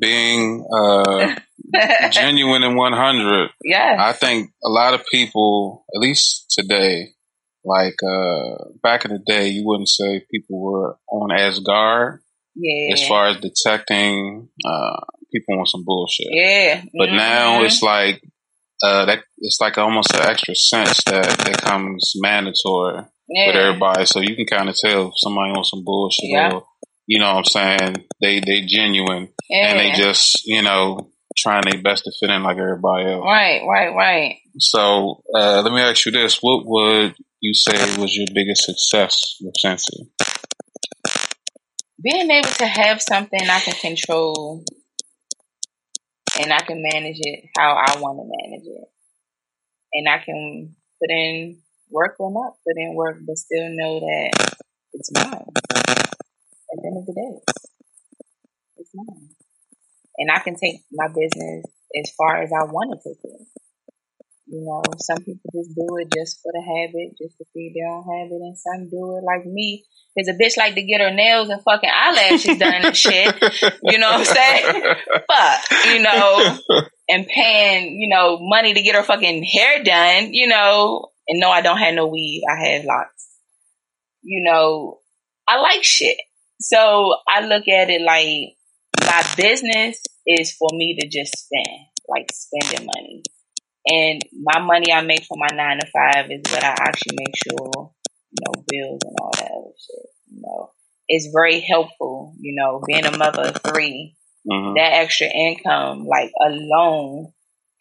[0.00, 1.36] Being uh,
[2.10, 3.50] genuine and 100.
[3.64, 3.96] Yeah.
[3.98, 7.14] I think a lot of people, at least today,
[7.64, 12.20] like uh, back in the day, you wouldn't say people were on as guard.
[12.60, 12.92] Yeah.
[12.92, 15.00] As far as detecting uh,
[15.32, 16.26] people on some bullshit.
[16.30, 16.82] Yeah.
[16.98, 17.16] But mm-hmm.
[17.16, 18.22] now it's like
[18.82, 19.20] uh, that.
[19.38, 23.46] It's like almost an extra sense that that comes mandatory yeah.
[23.46, 26.52] with everybody, so you can kind of tell if somebody on some bullshit yeah.
[26.52, 26.64] or
[27.06, 29.68] you know what I'm saying they they genuine yeah.
[29.68, 33.24] and they just you know trying their best to fit in like everybody else.
[33.24, 34.36] Right, right, right.
[34.58, 39.36] So uh, let me ask you this: What would you say was your biggest success
[39.40, 40.08] with Scentsy?
[42.00, 44.64] Being able to have something I can control
[46.40, 48.88] and I can manage it how I want to manage it.
[49.92, 51.58] And I can put in
[51.90, 54.54] work or not put in work, but still know that
[54.92, 55.44] it's mine.
[56.70, 57.54] At the end of the day,
[58.76, 59.30] it's mine.
[60.18, 61.64] And I can take my business
[61.96, 63.40] as far as I want to take it.
[64.50, 67.92] You know, some people just do it just for the habit, just to feed their
[67.92, 69.84] own habit, and some do it like me.
[70.16, 73.34] Cause a bitch like to get her nails and fucking eyelashes done and shit.
[73.82, 74.82] You know what I'm saying?
[75.30, 76.58] Fuck, you know,
[77.10, 81.50] and paying, you know, money to get her fucking hair done, you know, and no,
[81.50, 82.42] I don't have no weave.
[82.50, 83.28] I have locks.
[84.22, 84.98] You know,
[85.46, 86.16] I like shit.
[86.58, 88.56] So I look at it like
[89.00, 93.22] my business is for me to just spend, like spending money.
[93.90, 97.34] And my money I make for my nine to five is what I actually make
[97.36, 97.90] sure,
[98.30, 100.06] you know, bills and all that other shit.
[100.30, 100.70] You know,
[101.08, 102.34] it's very helpful.
[102.38, 104.14] You know, being a mother of 3
[104.50, 104.74] mm-hmm.
[104.74, 107.32] that extra income, like alone,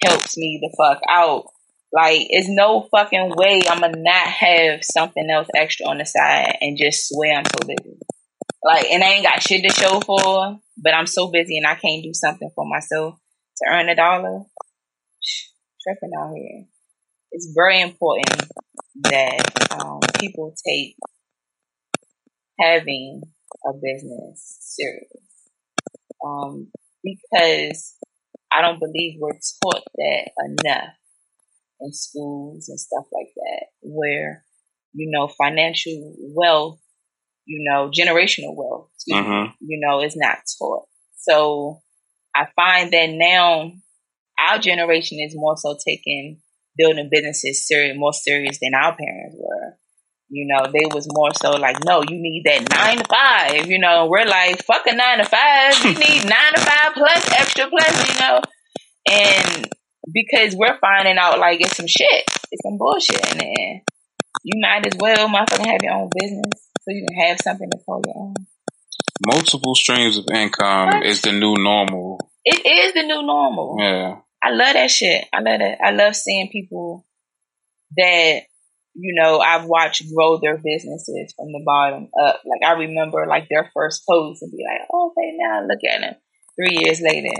[0.03, 1.45] helps me the fuck out.
[1.91, 6.57] Like, it's no fucking way I'm gonna not have something else extra on the side
[6.61, 7.97] and just swear I'm so busy.
[8.63, 11.75] Like, and I ain't got shit to show for, but I'm so busy and I
[11.75, 13.15] can't do something for myself
[13.57, 14.43] to earn a dollar
[15.87, 16.65] tripping out here.
[17.31, 18.43] It's very important
[19.03, 20.95] that um, people take
[22.59, 23.21] having
[23.65, 25.27] a business serious
[26.25, 26.67] um,
[27.03, 27.95] because
[28.51, 30.89] I don't believe we're taught that enough
[31.81, 34.43] in schools and stuff like that, where
[34.93, 36.79] you know financial wealth,
[37.45, 39.51] you know generational wealth, mm-hmm.
[39.61, 40.85] you know, is not taught.
[41.17, 41.81] So
[42.35, 43.73] I find that now
[44.39, 46.41] our generation is more so taking
[46.77, 49.77] building businesses serious, more serious than our parents were.
[50.29, 53.71] You know, they was more so like, no, you need that nine to five.
[53.71, 55.73] You know, we're like, fuck a nine to five.
[55.83, 58.13] You need nine to five plus extra plus.
[58.13, 58.41] You know,
[59.09, 59.67] and
[60.11, 63.81] because we're finding out like it's some shit, it's some bullshit in there.
[64.43, 67.77] You might as well, motherfucking, have your own business so you can have something to
[67.85, 68.35] call your own.
[69.25, 71.05] Multiple streams of income what?
[71.05, 72.19] is the new normal.
[72.45, 73.77] It is the new normal.
[73.79, 74.17] Yeah.
[74.43, 75.25] I love that shit.
[75.33, 75.77] I love that.
[75.83, 77.05] I love seeing people
[77.95, 78.41] that
[78.93, 82.41] you know I've watched grow their businesses from the bottom up.
[82.45, 86.01] Like I remember like their first post and be like, oh, okay, now look at
[86.01, 86.15] them.
[86.55, 87.33] Three years later,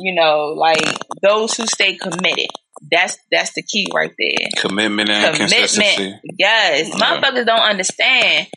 [0.00, 0.84] you know, like
[1.22, 2.48] those who stay committed.
[2.90, 4.48] That's that's the key right there.
[4.58, 5.52] Commitment and Commitment.
[5.52, 6.20] consistency.
[6.38, 6.94] Yes, yeah.
[6.96, 8.48] motherfuckers don't understand.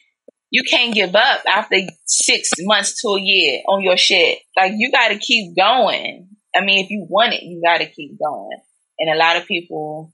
[0.50, 4.40] You can't give up after six months to a year on your shit.
[4.56, 6.37] Like you got to keep going.
[6.56, 8.60] I mean, if you want it, you got to keep going.
[9.00, 10.14] And a lot of people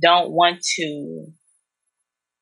[0.00, 1.26] don't want to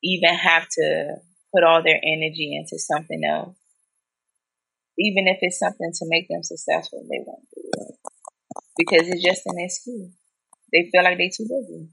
[0.02, 1.14] even have to
[1.54, 3.56] put all their energy into something else.
[4.98, 7.94] Even if it's something to make them successful, they won't do it.
[8.76, 10.12] Because it's just an excuse.
[10.72, 11.88] They feel like they're too busy.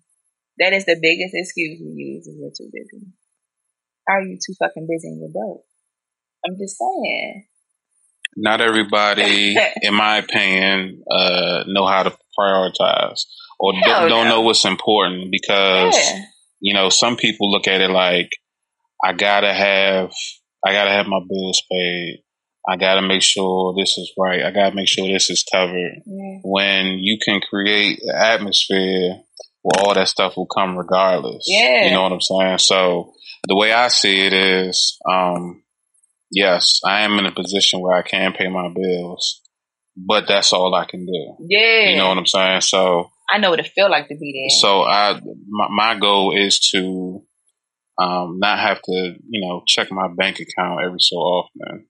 [0.58, 3.06] That is the biggest excuse we use is we're too busy.
[4.08, 5.63] How are you too fucking busy and you're broke?
[6.46, 7.48] I'm just saying.
[8.41, 13.23] Not everybody, in my opinion, uh, know how to prioritize
[13.60, 16.23] or don't, don't know what's important because yeah.
[16.62, 18.30] you know some people look at it like
[19.04, 20.12] I gotta have
[20.65, 22.23] I gotta have my bills paid.
[22.67, 24.43] I gotta make sure this is right.
[24.43, 26.02] I gotta make sure this is covered.
[26.06, 26.39] Yeah.
[26.43, 29.21] When you can create an atmosphere
[29.62, 31.45] where all that stuff will come regardless.
[31.47, 31.86] Yeah.
[31.86, 32.60] You know what I'm saying?
[32.60, 33.13] So
[33.47, 35.63] the way I see it is, um,
[36.32, 39.42] yes, I am in a position where I can pay my bills,
[39.96, 41.36] but that's all I can do.
[41.48, 41.89] Yeah.
[41.89, 42.62] You know what I'm saying?
[42.62, 44.60] So I know what it feel like to be there.
[44.60, 47.22] So I, my, my goal is to
[48.00, 51.86] um, not have to, you know, check my bank account every so often.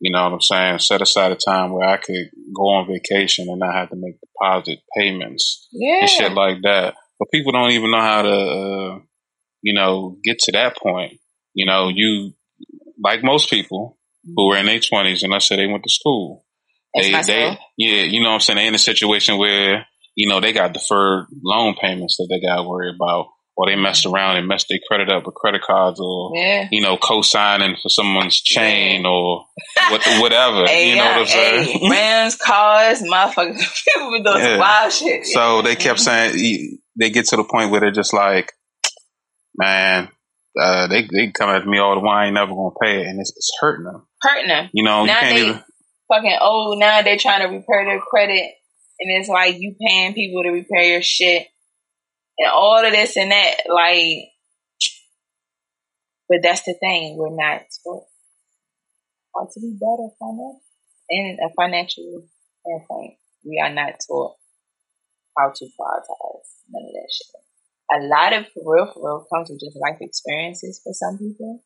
[0.00, 0.78] You know what I'm saying?
[0.80, 4.16] Set aside a time where I could go on vacation and not have to make
[4.20, 6.00] deposit payments yeah.
[6.00, 6.94] and shit like that.
[7.20, 8.98] But people don't even know how to, uh,
[9.62, 11.20] you know, get to that point.
[11.54, 12.32] You know, you
[13.02, 13.98] like most people
[14.36, 16.44] who were in their twenties, and I said they went to school.
[16.94, 18.56] they, they, yeah, you know what I'm saying.
[18.56, 22.56] They in a situation where you know, they got deferred loan payments that they got
[22.56, 24.14] to worry about, or they messed mm-hmm.
[24.14, 26.68] around and messed their credit up with credit cards, or yeah.
[26.70, 29.44] you know, co-signing for someone's chain or
[29.90, 30.66] what, whatever.
[30.70, 31.78] you know what I'm saying?
[31.90, 34.58] Rams, cars, motherfuckers, people with those yeah.
[34.58, 35.26] wild shit.
[35.26, 36.36] So they kept mm-hmm.
[36.36, 38.52] saying they get to the point where they're just like,
[39.56, 40.08] man.
[40.58, 42.18] Uh, they they come at me all the while.
[42.18, 44.06] I ain't never gonna pay it, and it's, it's hurting them.
[44.20, 44.68] Hurting them.
[44.72, 45.64] You know, now you can't they even
[46.08, 46.78] fucking old.
[46.78, 48.52] Now they're trying to repair their credit
[49.02, 51.48] and it's like you paying people to repair your shit
[52.38, 53.54] and all of this and that.
[53.68, 54.28] Like,
[56.28, 57.16] but that's the thing.
[57.16, 58.04] We're not taught
[59.34, 60.58] how to be better financially.
[61.10, 62.22] In a financial
[62.60, 64.36] standpoint, we are not taught
[65.36, 67.41] how to prioritize none of that shit.
[67.94, 71.62] A lot of real, for real comes with just life experiences for some people.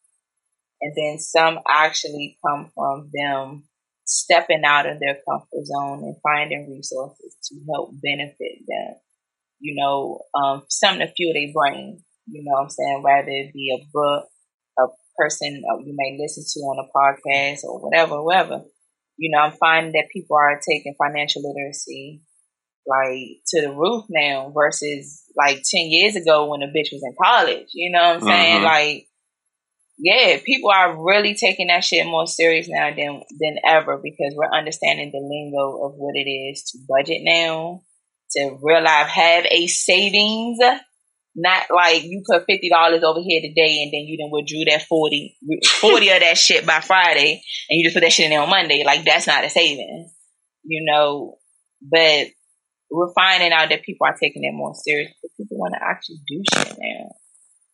[0.81, 3.65] And then some actually come from them
[4.05, 8.97] stepping out of their comfort zone and finding resources to help benefit them.
[9.59, 12.03] You know, um, something to fuel their brain.
[12.27, 13.03] You know what I'm saying?
[13.03, 14.29] Whether it be a book,
[14.79, 14.87] a
[15.17, 18.63] person you may listen to on a podcast or whatever, whatever.
[19.17, 22.21] You know, I'm finding that people are taking financial literacy
[22.87, 27.15] like to the roof now versus like 10 years ago when a bitch was in
[27.21, 27.69] college.
[27.73, 28.57] You know what I'm saying?
[28.57, 28.65] Mm-hmm.
[28.65, 29.07] Like,
[29.99, 34.51] yeah, people are really taking that shit more serious now than than ever because we're
[34.51, 37.83] understanding the lingo of what it is to budget now,
[38.33, 40.59] to real life have a savings.
[41.39, 44.87] Not like you put fifty dollars over here today and then you then withdrew that
[44.87, 45.37] 40,
[45.81, 48.49] 40 of that shit by Friday and you just put that shit in there on
[48.49, 48.85] Monday.
[48.85, 50.11] Like that's not a savings,
[50.65, 51.37] you know.
[51.83, 52.29] But
[52.91, 55.13] we're finding out that people are taking it more serious.
[55.37, 57.11] People want to actually do shit now.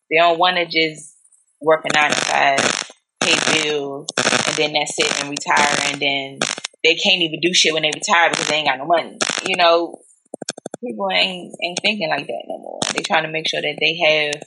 [0.09, 1.15] They don't want to just
[1.61, 2.91] work a nine to five,
[3.21, 6.39] pay bills, and then that's it and retire, and then
[6.83, 9.17] they can't even do shit when they retire because they ain't got no money.
[9.45, 10.01] You know,
[10.83, 12.79] people ain't ain't thinking like that no more.
[12.93, 14.43] They trying to make sure that they have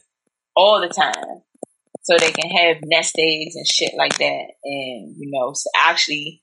[0.55, 1.43] all the time
[2.03, 4.45] so they can have nest eggs and shit like that.
[4.65, 6.43] And you know, so actually,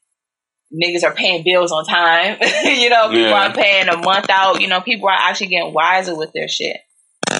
[0.73, 2.37] niggas are paying bills on time.
[2.65, 3.49] you know, people yeah.
[3.49, 4.61] are paying a month out.
[4.61, 6.77] You know, people are actually getting wiser with their shit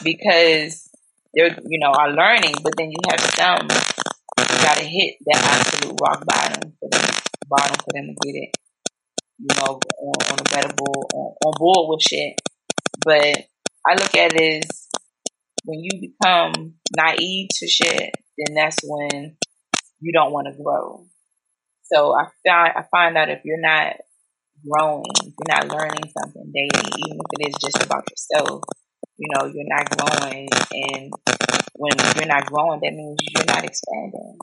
[0.03, 0.89] because
[1.33, 5.97] they're you know are learning, but then you have some you gotta hit that absolute
[6.01, 7.15] rock bottom for them
[7.49, 8.57] bottom for them to get it.
[9.39, 12.39] You know, on, on a better board on, on board with shit.
[13.03, 13.45] But
[13.85, 14.87] I look at it as
[15.65, 19.37] when you become naive to shit then that's when
[19.99, 21.05] you don't want to grow.
[21.83, 23.97] So I find I find out if you're not
[24.67, 28.63] growing, if you're not learning something daily, even if it is just about yourself,
[29.17, 30.47] you know, you're not growing.
[30.71, 31.11] And
[31.75, 34.37] when you're not growing, that means you're not expanding.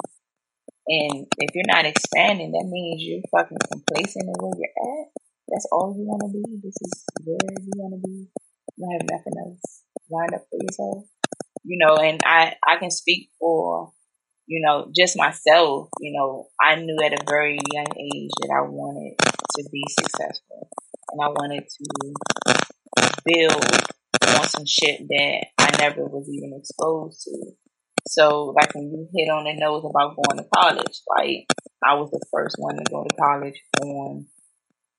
[0.88, 5.07] And if you're not expanding, that means you're fucking complacent in where you're at.
[5.49, 6.61] That's all you want to be.
[6.62, 8.28] This is where you want to be.
[8.76, 11.05] You don't have nothing else lined up for yourself.
[11.64, 13.93] You know, and I, I can speak for,
[14.51, 15.88] you know, just myself.
[16.01, 20.68] You know, I knew at a very young age that I wanted to be successful.
[21.12, 22.14] And I wanted to
[23.24, 23.64] build
[24.38, 27.53] on some shit that I never was even exposed to.
[28.09, 31.46] So, like when you hit on the nose about going to college, like
[31.84, 34.26] I was the first one to go to college on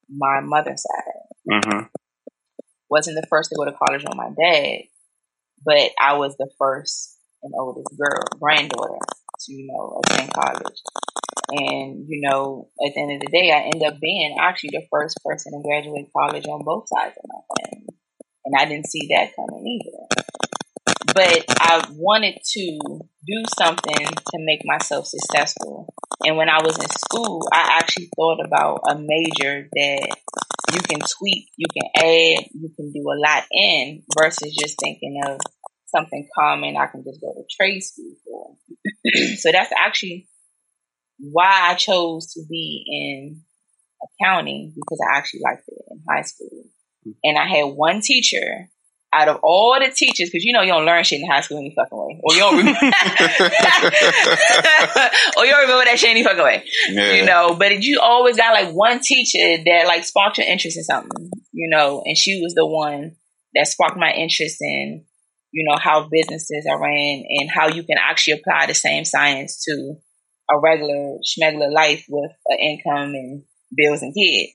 [0.10, 1.62] my mother's side.
[1.64, 1.86] Mm-hmm.
[2.89, 4.84] Wasn't the first to go to college on my dad,
[5.66, 8.99] but I was the first and oldest girl, granddaughter,
[9.48, 10.82] you know attend college.
[11.50, 14.88] And you know, at the end of the day, I end up being actually the
[14.92, 17.88] first person to graduate college on both sides of my family,
[18.46, 20.22] and I didn't see that coming either
[21.14, 22.80] but I wanted to
[23.28, 25.94] do something to make myself successful.
[26.26, 30.18] And when I was in school, I actually thought about a major that
[30.74, 35.22] you can tweak, you can add, you can do a lot in versus just thinking
[35.26, 35.39] of
[35.96, 38.56] something common I can just go to trade school for.
[39.38, 40.28] so that's actually
[41.20, 43.42] why I chose to be in
[44.04, 46.64] accounting because I actually liked it in high school.
[47.04, 47.12] Hmm.
[47.24, 48.70] And I had one teacher
[49.14, 51.58] out of all the teachers, because you know you don't learn shit in high school
[51.58, 52.80] any fucking way, or you don't remember,
[55.38, 57.12] or you don't remember that shit any fucking way, yeah.
[57.14, 57.56] you know.
[57.56, 61.70] But you always got like one teacher that like sparked your interest in something, you
[61.70, 63.18] know, and she was the one
[63.54, 65.04] that sparked my interest in,
[65.52, 69.64] you know, how businesses are ran and how you can actually apply the same science
[69.66, 69.95] to
[70.49, 73.43] a regular schmegular life with an income and
[73.76, 74.54] bills and kids.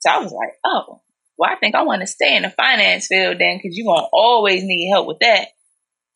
[0.00, 1.00] So I was like, oh,
[1.38, 4.02] well, I think I want to stay in the finance field then because you're going
[4.02, 5.48] to always need help with that.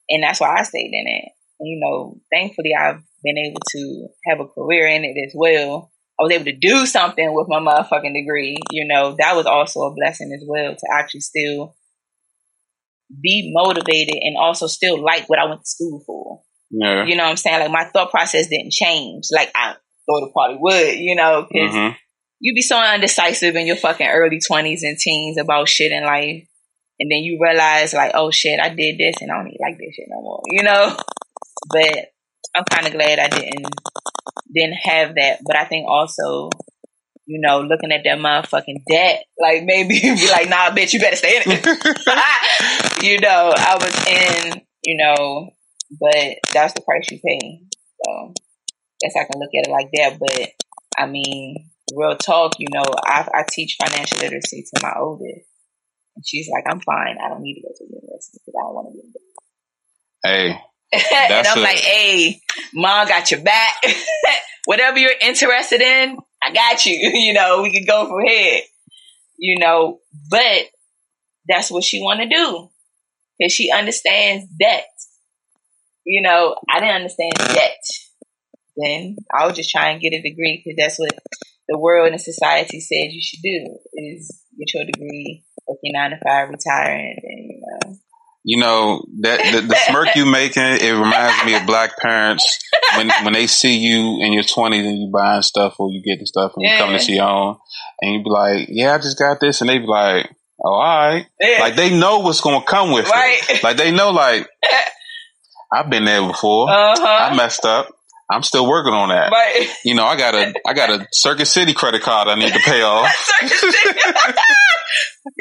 [0.08, 1.32] And that's why I stayed in it.
[1.60, 5.90] And, you know, thankfully I've been able to have a career in it as well.
[6.18, 8.56] I was able to do something with my motherfucking degree.
[8.70, 11.75] You know, that was also a blessing as well to actually still
[13.22, 16.42] be motivated and also still like what I went to school for.
[16.70, 17.04] Yeah.
[17.04, 17.60] You know what I'm saying?
[17.60, 19.24] Like my thought process didn't change.
[19.32, 19.74] Like I
[20.06, 21.96] thought it probably would, you know, because mm-hmm
[22.40, 26.46] you be so undecisive in your fucking early 20s and teens about shit in life.
[26.98, 29.78] And then you realize, like, oh shit, I did this and I don't even like
[29.78, 30.96] this shit no more, you know?
[31.68, 32.12] But
[32.54, 33.66] I'm kind of glad I didn't
[34.52, 35.40] didn't have that.
[35.44, 36.48] But I think also,
[37.26, 41.16] you know, looking at that motherfucking debt, like maybe be like, nah, bitch, you better
[41.16, 41.66] stay in it.
[43.02, 45.50] you know, I was in, you know,
[46.00, 47.60] but that's the price you pay.
[48.04, 48.32] So
[49.00, 50.18] guess I can look at it like that.
[50.18, 50.50] But
[50.98, 55.48] I mean, real talk, you know, I, I teach financial literacy to my oldest.
[56.14, 57.18] And she's like, I'm fine.
[57.22, 59.12] I don't need to go to university because I don't want to be in
[60.24, 60.60] Hey.
[60.92, 62.40] and I'm a- like, hey,
[62.72, 63.74] mom got your back.
[64.66, 66.94] Whatever you're interested in, I got you.
[67.14, 68.60] you know, we can go from here.
[69.38, 70.62] You know, but
[71.48, 72.68] that's what she want to do.
[73.38, 74.86] Because she understands debt.
[76.04, 77.82] You know, I didn't understand debt.
[78.76, 81.18] Then I was just trying to get a degree because that's what
[81.68, 86.10] the world and society said you should do is get your degree, work your nine
[86.10, 87.45] to five, retire, and then
[88.46, 89.04] you know.
[89.20, 92.58] That the, the smirk you making it reminds me of black parents
[92.96, 96.26] when when they see you in your twenties and you buying stuff or you getting
[96.26, 96.74] stuff and yeah.
[96.74, 97.56] you coming to see your own
[98.00, 100.30] and you be like, yeah, I just got this, and they be like,
[100.64, 101.58] oh, all right, yeah.
[101.60, 103.38] like they know what's gonna come with right.
[103.50, 104.48] it, like they know like.
[105.72, 106.70] I've been there before.
[106.70, 107.04] Uh-huh.
[107.04, 107.88] I messed up.
[108.28, 109.30] I'm still working on that.
[109.30, 109.68] Right.
[109.84, 112.58] You know, I got a I got a Circuit City credit card I need to
[112.58, 113.06] pay off.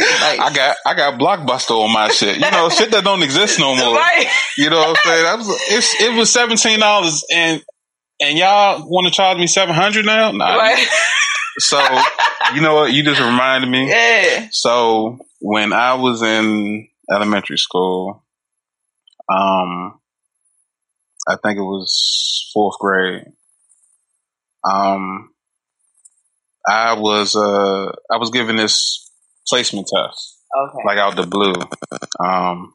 [0.02, 2.36] I got I got Blockbuster on my shit.
[2.38, 3.96] You know, shit that don't exist no more.
[3.96, 4.28] Right.
[4.58, 5.38] You know what I'm saying?
[5.40, 7.64] Was it's, it was seventeen dollars and
[8.22, 10.32] and y'all want to charge me seven hundred now?
[10.32, 10.56] Nah.
[10.56, 10.88] Right.
[11.58, 11.80] So
[12.54, 12.94] you know what?
[12.94, 13.90] You just reminded me.
[13.90, 14.50] Yeah.
[14.52, 18.24] So when I was in elementary school,
[19.30, 20.00] um,
[21.28, 23.26] I think it was fourth grade.
[24.64, 25.30] Um,
[26.68, 29.12] I was uh I was given this
[29.48, 31.54] placement test, okay, like out the blue,
[32.24, 32.74] um,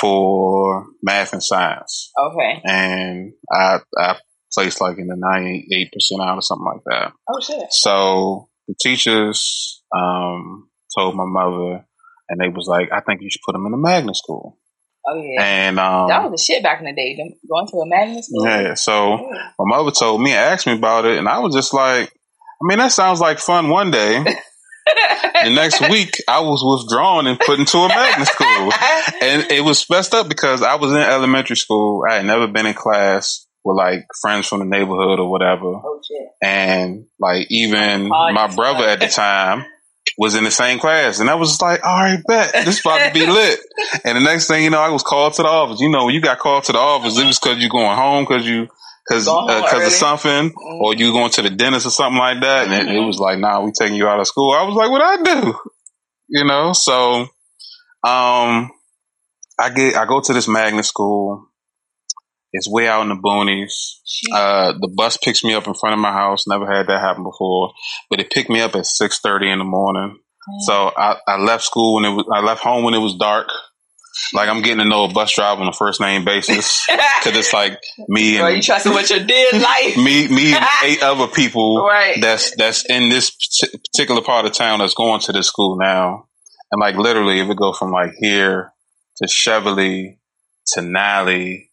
[0.00, 2.10] for math and science.
[2.18, 4.16] Okay, and I I
[4.52, 7.12] placed like in the ninety eight percent out or something like that.
[7.28, 7.72] Oh shit!
[7.72, 11.86] So the teachers um told my mother,
[12.28, 14.57] and they was like, I think you should put him in a magnet school.
[15.10, 17.16] Oh yeah, and um, that was the shit back in the day.
[17.48, 18.44] Going to a magnet school.
[18.44, 19.50] Yeah, so yeah.
[19.58, 22.78] my mother told me, asked me about it, and I was just like, I mean,
[22.78, 24.18] that sounds like fun one day.
[25.44, 28.72] the next week, I was withdrawn and put into a magnet school,
[29.22, 32.04] and it was messed up because I was in elementary school.
[32.08, 36.00] I had never been in class with like friends from the neighborhood or whatever, oh,
[36.42, 39.64] and like even my brother at the time
[40.18, 41.20] was in the same class.
[41.20, 43.60] And I was like, all right, bet this about to be lit.
[44.04, 45.80] and the next thing you know, I was called to the office.
[45.80, 48.26] You know, when you got called to the office, it was cause you're going home
[48.26, 48.66] cause you,
[49.08, 50.82] cause, uh, cause of something mm-hmm.
[50.82, 52.64] or you going to the dentist or something like that.
[52.64, 52.88] And mm-hmm.
[52.88, 54.50] it, it, was like, nah, we taking you out of school.
[54.50, 55.54] I was like, what I do?
[56.28, 57.20] You know, so,
[58.02, 58.70] um,
[59.60, 61.46] I get, I go to this magnet school.
[62.52, 63.72] It's way out in the boonies.
[64.32, 66.46] Uh, the bus picks me up in front of my house.
[66.46, 67.72] Never had that happen before,
[68.08, 70.18] but it picked me up at six thirty in the morning.
[70.48, 70.60] Mm.
[70.60, 72.24] So I, I left school when it was.
[72.32, 73.48] I left home when it was dark.
[74.32, 77.52] Like I'm getting to know a bus driver on a first name basis because it's
[77.52, 77.78] like
[78.08, 79.96] me and Bro, you trusting what your dead life.
[79.96, 82.20] me, me and eight other people right.
[82.20, 83.30] that's that's in this
[83.94, 86.26] particular part of town that's going to this school now,
[86.72, 88.72] and like literally, it would go from like here
[89.18, 90.18] to Cheverly
[90.72, 91.67] to Nally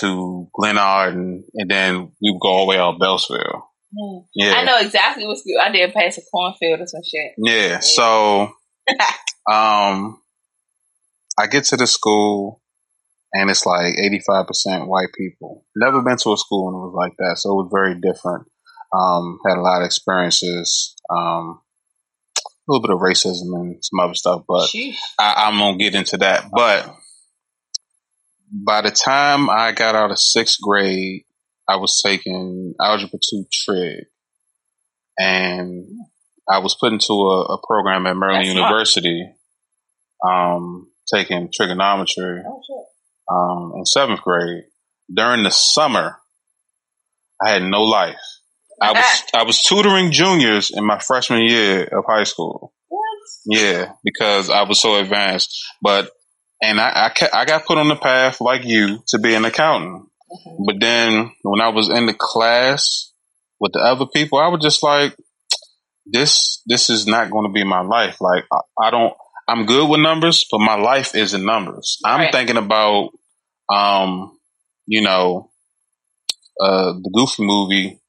[0.00, 3.62] to Glenarden, and then we would go all the way out Beltsville.
[3.96, 4.24] Mm.
[4.34, 5.58] Yeah, I know exactly what school.
[5.62, 7.32] I did pass a cornfield or some shit.
[7.38, 7.78] Yeah, yeah.
[7.80, 8.52] so
[9.50, 10.20] um,
[11.38, 12.60] I get to the school
[13.32, 15.64] and it's like eighty five percent white people.
[15.76, 18.48] Never been to a school and it was like that, so it was very different.
[18.92, 20.94] Um, had a lot of experiences.
[21.10, 21.60] Um,
[22.66, 24.68] a little bit of racism and some other stuff, but
[25.18, 26.46] I, am gonna get into that.
[26.50, 26.96] But
[28.50, 31.24] by the time I got out of sixth grade,
[31.68, 34.04] I was taking Algebra 2 Trig.
[35.18, 35.86] And
[36.50, 39.32] I was put into a, a program at Maryland That's University,
[40.26, 42.86] um, taking trigonometry oh,
[43.32, 44.64] um, in seventh grade.
[45.12, 46.18] During the summer,
[47.44, 48.16] I had no life.
[48.80, 52.72] I was I was tutoring juniors in my freshman year of high school.
[52.88, 53.04] What?
[53.46, 55.64] Yeah, because I was so advanced.
[55.82, 56.10] But
[56.62, 60.04] and I, I, I got put on the path like you to be an accountant.
[60.30, 60.64] Mm-hmm.
[60.66, 63.12] But then when I was in the class
[63.60, 65.14] with the other people, I was just like,
[66.06, 68.20] this, this is not going to be my life.
[68.20, 69.14] Like, I, I don't,
[69.48, 71.98] I'm good with numbers, but my life isn't numbers.
[72.04, 72.26] Right.
[72.26, 73.10] I'm thinking about,
[73.72, 74.38] um,
[74.86, 75.50] you know,
[76.60, 78.00] uh, the Goofy movie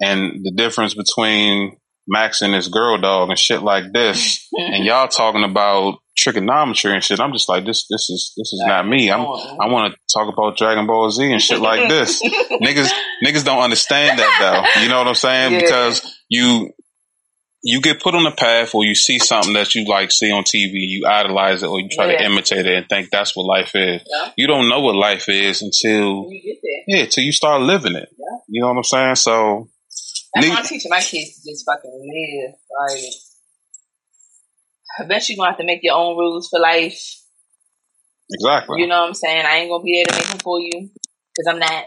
[0.00, 1.76] and the difference between
[2.06, 7.02] Max and his girl dog and shit like this, and y'all talking about trigonometry and
[7.02, 7.20] shit.
[7.20, 7.86] I'm just like this.
[7.90, 9.10] This is this is not me.
[9.10, 12.22] I'm I want to talk about Dragon Ball Z and shit like this.
[12.62, 12.90] niggas
[13.24, 14.82] niggas don't understand that though.
[14.82, 15.52] You know what I'm saying?
[15.52, 15.60] Yeah.
[15.60, 16.72] Because you
[17.62, 20.44] you get put on the path or you see something that you like see on
[20.44, 22.18] TV, you idolize it or you try yeah.
[22.18, 24.02] to imitate it and think that's what life is.
[24.06, 24.32] Yeah.
[24.36, 26.28] You don't know what life is until
[26.86, 28.10] yeah, until you start living it.
[28.48, 29.14] You know what I'm saying?
[29.16, 29.68] So
[30.34, 32.54] that's why I'm teaching my kids to just fucking live.
[32.80, 33.04] Like
[34.98, 37.00] eventually you're gonna have to make your own rules for life.
[38.30, 38.80] Exactly.
[38.80, 39.44] You know what I'm saying?
[39.46, 40.90] I ain't gonna be there to make them for you
[41.34, 41.84] because I'm not.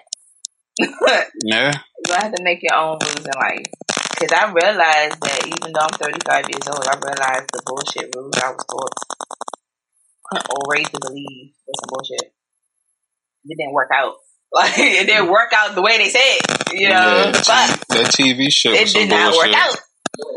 [1.44, 1.72] yeah.
[1.72, 3.66] You're gonna have to make your own rules in life.
[4.20, 8.34] Because I realized that even though I'm 35 years old, I realized the bullshit rules
[8.38, 9.08] I was taught
[10.50, 12.34] or raised to believe was some bullshit.
[13.46, 14.16] It didn't work out.
[14.50, 16.38] Like it didn't work out the way they said,
[16.72, 16.96] you know.
[16.96, 19.52] Yeah, that, but that TV show it did not bullshit.
[19.52, 19.78] work out.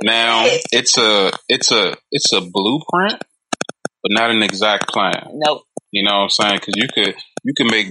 [0.02, 3.22] Now it's a it's a it's a blueprint,
[4.02, 5.28] but not an exact plan.
[5.34, 5.62] Nope.
[5.90, 6.60] You know what I'm saying?
[6.60, 7.14] Because you could
[7.44, 7.88] you can make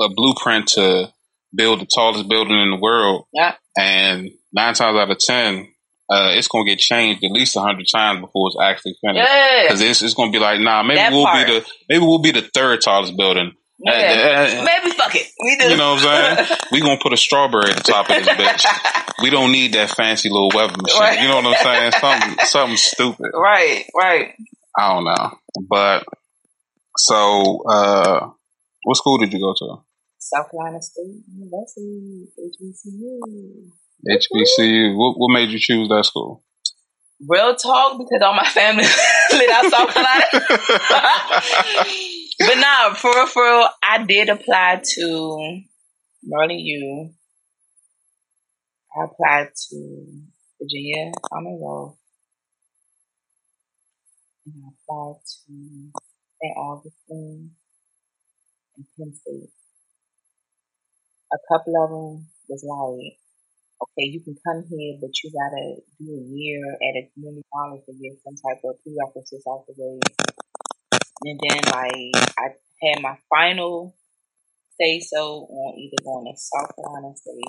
[0.00, 1.12] a blueprint to
[1.54, 3.26] build the tallest building in the world.
[3.32, 3.54] Yeah.
[3.76, 5.68] And nine times out of ten,
[6.10, 9.28] uh, it's gonna get changed at least a hundred times before it's actually finished.
[9.62, 9.90] Because yeah.
[9.90, 11.46] it's, it's gonna be like, nah, maybe that we'll part.
[11.46, 13.52] be the maybe we'll be the third tallest building.
[13.78, 14.60] Yeah.
[14.60, 15.26] Uh, Maybe fuck it.
[15.42, 15.70] We do.
[15.70, 16.58] You know what I'm saying?
[16.72, 18.64] we gonna put a strawberry at the top of this bitch.
[19.22, 21.00] we don't need that fancy little weather machine.
[21.00, 21.20] Right.
[21.20, 21.92] You know what I'm saying?
[22.00, 23.30] Something something stupid.
[23.34, 24.34] Right, right.
[24.78, 25.38] I don't know.
[25.68, 26.04] But
[26.96, 28.30] so uh
[28.84, 29.82] what school did you go to?
[30.18, 33.70] South Carolina State University, HBCU.
[34.08, 34.96] HBCU.
[34.96, 36.42] What what made you choose that school?
[37.26, 38.84] Real talk, because all my family
[39.32, 40.26] lit out South Carolina.
[42.38, 45.62] But nah, for real, for real, I did apply to
[46.22, 47.10] Maryland U.
[48.96, 50.06] I applied to
[50.60, 51.96] Virginia Commonwealth.
[54.46, 55.52] And I applied to
[56.42, 56.56] St.
[56.56, 57.50] Augustine
[58.76, 59.50] and Penn State.
[61.32, 63.18] A couple of them was like,
[63.82, 67.82] okay, you can come here, but you gotta do a year at a community college
[67.86, 70.00] to get some type of prerequisites out the way.
[71.24, 72.48] And then like I
[72.82, 73.96] had my final
[74.78, 77.44] say so on either going to South Carolina State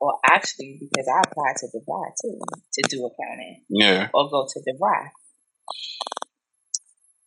[0.00, 2.40] or actually because I applied to DeVry too
[2.72, 3.62] to do accounting.
[3.68, 4.08] Yeah.
[4.12, 5.10] Or go to DeVry.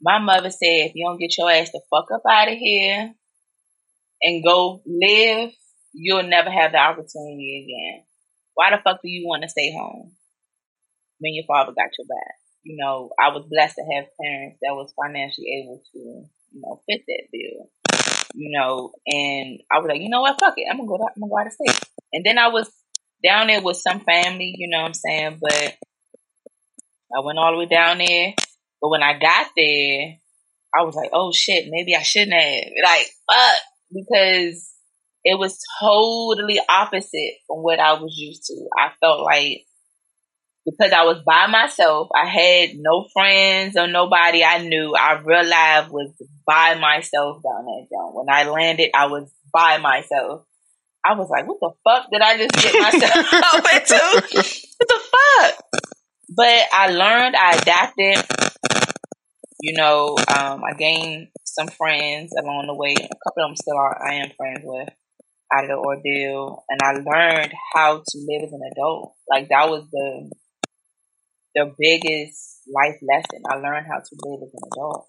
[0.01, 3.13] My mother said, if you don't get your ass the fuck up out of here
[4.21, 5.51] and go live,
[5.93, 8.03] you'll never have the opportunity again.
[8.55, 10.11] Why the fuck do you want to stay home
[11.19, 12.42] when your father got your back?
[12.63, 16.81] You know, I was blessed to have parents that was financially able to, you know,
[16.89, 17.69] fit that bill.
[18.35, 20.97] You know, and I was like, you know what, fuck it, I'm gonna go.
[20.97, 21.89] To, I'm gonna go out of state.
[22.13, 22.71] And then I was
[23.23, 25.37] down there with some family, you know what I'm saying?
[25.39, 25.77] But
[27.15, 28.33] I went all the way down there.
[28.81, 30.17] But when I got there,
[30.75, 32.63] I was like, oh shit, maybe I shouldn't have.
[32.83, 33.61] Like, fuck.
[33.93, 34.73] Because
[35.23, 38.67] it was totally opposite from what I was used to.
[38.77, 39.65] I felt like
[40.65, 44.93] because I was by myself, I had no friends or nobody I knew.
[44.95, 46.11] I real life was
[46.45, 48.13] by myself down there, John.
[48.13, 50.45] When I landed, I was by myself.
[51.05, 53.13] I was like, what the fuck did I just get myself
[53.73, 54.57] into?
[54.77, 55.81] What the fuck?
[56.29, 58.25] But I learned, I adapted.
[59.61, 62.93] You know, um, I gained some friends along the way.
[62.93, 64.89] A couple of them still are, I am friends with
[65.53, 66.63] out of the ordeal.
[66.69, 69.13] And I learned how to live as an adult.
[69.29, 70.31] Like that was the
[71.55, 73.43] the biggest life lesson.
[73.49, 75.05] I learned how to live as an adult.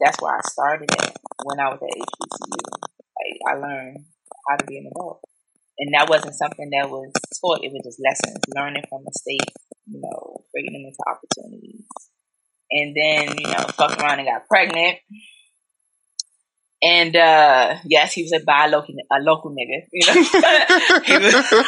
[0.00, 2.60] That's where I started at when I was at HBCU.
[3.16, 4.04] Like I learned
[4.48, 5.22] how to be an adult.
[5.78, 10.00] And that wasn't something that was taught, it was just lessons, learning from mistakes, you
[10.00, 11.84] know, bringing them into opportunities.
[12.70, 14.98] And then, you know, fucked around and got pregnant.
[16.82, 20.12] And uh yes, he was a bi local a local nigga, you know.
[21.04, 21.64] he, was,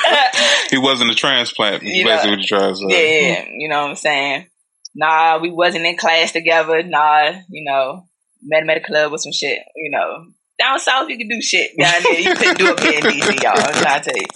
[0.71, 1.83] he wasn't a transplant.
[1.83, 3.31] You basically what you're trying to say.
[3.31, 4.47] Yeah, you know what I'm saying.
[4.95, 6.83] Nah, we wasn't in class together.
[6.83, 8.05] Nah, you know,
[8.43, 9.61] met him at a club with some shit.
[9.77, 10.27] You know,
[10.59, 11.71] down south you can do shit.
[11.79, 13.53] Down there you couldn't do it here in DC, y'all.
[13.57, 14.27] I'm trying to tell you.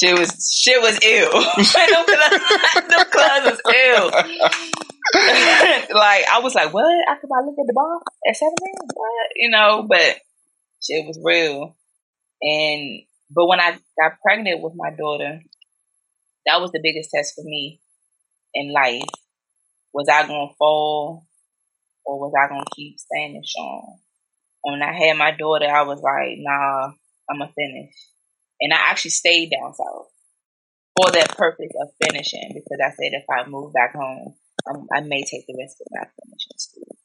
[0.00, 1.32] Shit was shit was ill.
[1.32, 4.69] no clubs, no clubs was ill.
[5.94, 6.84] like I was like, what?
[6.84, 8.74] I could I look at the ball at seventeen?
[8.94, 9.28] What?
[9.36, 10.18] You know, but
[10.82, 11.76] shit was real.
[12.42, 13.02] And
[13.34, 15.40] but when I got pregnant with my daughter,
[16.46, 17.80] that was the biggest test for me
[18.54, 19.02] in life.
[19.92, 21.26] Was I gonna fall
[22.04, 23.98] or was I gonna keep standing strong?
[24.64, 26.92] And when I had my daughter, I was like, nah,
[27.28, 27.94] I'm gonna finish.
[28.60, 30.08] And I actually stayed down south
[30.96, 34.34] for that purpose of finishing because I said if I move back home,
[34.68, 36.96] I'm, i may take the risk of not finishing school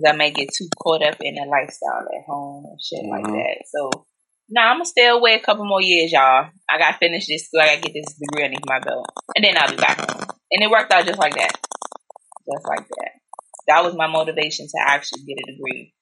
[0.00, 3.10] because I may get too caught up in the lifestyle at home and shit mm-hmm.
[3.10, 3.64] like that.
[3.66, 3.90] So,
[4.48, 6.48] no, nah, I'm gonna stay away a couple more years, y'all.
[6.68, 7.60] I gotta finish this school.
[7.60, 10.28] I gotta get this degree underneath my belt, and then I'll be back home.
[10.50, 13.10] And it worked out just like that, just like that.
[13.68, 15.94] That was my motivation to actually get a degree.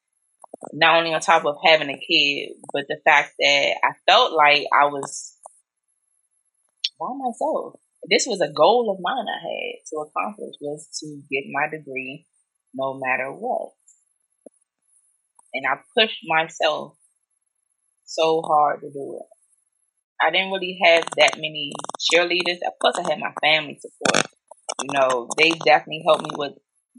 [0.72, 4.64] Not only on top of having a kid, but the fact that I felt like
[4.72, 5.34] I was
[6.98, 11.50] by myself this was a goal of mine I had to accomplish was to get
[11.50, 12.26] my degree
[12.74, 13.72] no matter what.
[15.54, 16.94] And I pushed myself
[18.04, 19.26] so hard to do it.
[20.20, 22.58] I didn't really have that many cheerleaders.
[22.80, 24.26] Plus, I had my family support.
[24.82, 26.52] You know, they definitely helped me with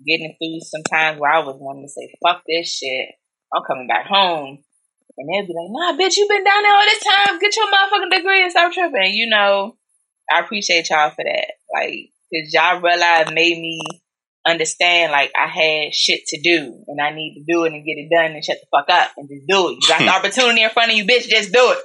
[0.06, 3.10] getting through some times where I was wanting to say, fuck this shit.
[3.54, 4.60] I'm coming back home.
[5.18, 7.40] And they'd be like, nah, bitch, you been down there all this time.
[7.40, 9.14] Get your motherfucking degree and stop tripping.
[9.14, 9.76] You know,
[10.32, 11.52] I appreciate y'all for that.
[11.74, 13.80] Like, cause y'all realize made me
[14.46, 17.98] understand like I had shit to do and I need to do it and get
[17.98, 19.78] it done and shut the fuck up and just do it.
[19.82, 21.80] You got the opportunity in front of you, bitch, just do it.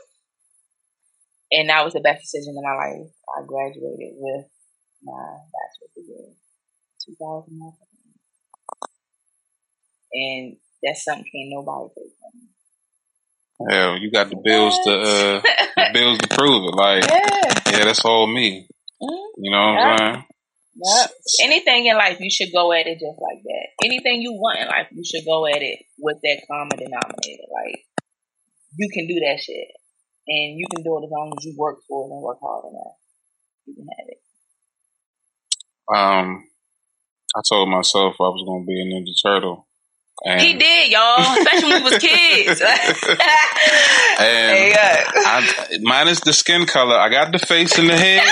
[1.53, 3.11] And that was the best decision in my life.
[3.37, 4.47] I graduated with
[5.03, 6.35] my bachelor's degree,
[7.07, 7.79] 2011.
[10.15, 12.54] And that's something can't nobody take from me.
[13.71, 16.75] Hell, you got the bills to uh, the bills to prove it.
[16.75, 18.69] Like, yeah, yeah that's all me.
[19.01, 19.43] Mm-hmm.
[19.43, 20.25] You know what I'm saying?
[20.75, 21.11] Yep.
[21.43, 23.67] Anything in life, you should go at it just like that.
[23.85, 27.47] Anything you want in life, you should go at it with that common denominator.
[27.55, 27.85] Like,
[28.77, 29.69] you can do that shit,
[30.27, 32.65] and you can do it as long as you work for it and work hard
[32.65, 32.99] enough.
[33.67, 34.21] You can have it.
[35.95, 36.45] Um,
[37.37, 39.64] I told myself I was going to be a Ninja Turtle
[40.25, 42.61] and he did, y'all, especially when we was kids.
[42.61, 43.19] and
[45.27, 48.23] I, minus the skin color, I got the face and the head,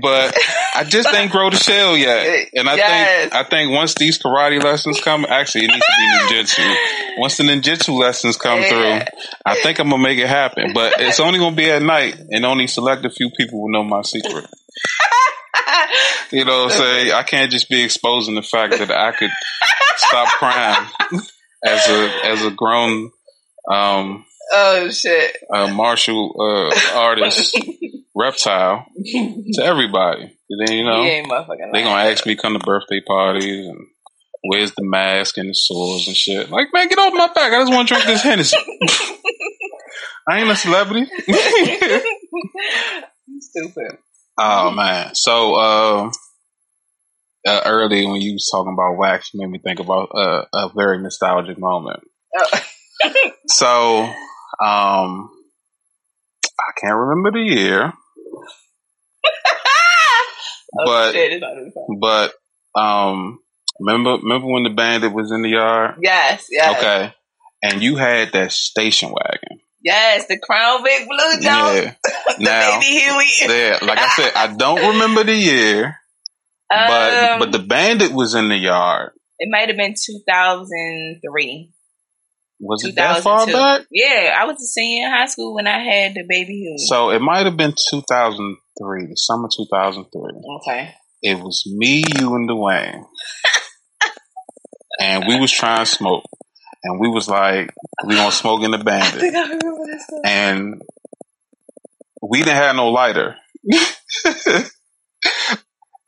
[0.00, 0.36] but
[0.76, 2.48] I just ain't grow the shell yet.
[2.54, 3.22] And I yes.
[3.22, 6.76] think I think once these karate lessons come, actually, it needs to be ninjutsu.
[7.18, 8.68] Once the ninjutsu lessons come yeah.
[8.68, 10.72] through, I think I'm gonna make it happen.
[10.74, 13.82] But it's only gonna be at night, and only select a few people will know
[13.82, 14.46] my secret.
[16.32, 17.12] you know what I'm saying?
[17.12, 19.30] I can't just be exposing the fact that I could
[19.96, 20.88] stop crime.
[21.64, 23.10] as a as a grown
[23.70, 27.54] um oh shit uh, martial uh, artist
[28.14, 30.36] reptile to everybody.
[30.66, 31.22] then you know they
[31.82, 33.86] gonna ask me come to birthday parties and
[34.42, 36.50] where's the mask and the swords and shit.
[36.50, 37.52] Like man, get off my back!
[37.52, 38.56] I just want to drink this Hennessy.
[40.28, 41.06] I ain't a celebrity.
[43.40, 43.98] Stupid.
[44.42, 45.14] Oh man.
[45.14, 46.10] So uh,
[47.46, 50.70] uh, early when you was talking about wax, you made me think about uh, a
[50.74, 52.00] very nostalgic moment.
[52.38, 52.60] Oh.
[53.48, 54.04] so
[54.64, 55.30] um,
[56.58, 57.92] I can't remember the year.
[60.78, 61.14] oh, but
[62.00, 62.32] but
[62.80, 63.40] um
[63.78, 65.96] remember remember when the bandit was in the yard?
[66.00, 66.78] Yes, yes.
[66.78, 67.14] Okay.
[67.62, 69.60] And you had that station wagon.
[69.82, 71.44] Yes, the Crown Vic Blue Jones.
[71.44, 71.94] Yeah.
[72.38, 73.26] the now, baby Huey.
[73.48, 75.96] yeah, like I said, I don't remember the year.
[76.68, 79.12] But um, but the bandit was in the yard.
[79.38, 81.72] It might have been two thousand three.
[82.60, 83.86] Was it that far back?
[83.90, 86.78] Yeah, I was a senior in high school when I had the baby Huey.
[86.78, 90.40] So it might have been two thousand three, the summer two thousand three.
[90.58, 90.94] Okay.
[91.22, 93.04] It was me, you, and Dwayne,
[95.00, 96.24] and we was trying to smoke,
[96.82, 97.74] and we was like,
[98.06, 100.82] we gonna smoke in the bandit, I I and
[102.22, 103.36] we didn't have no lighter.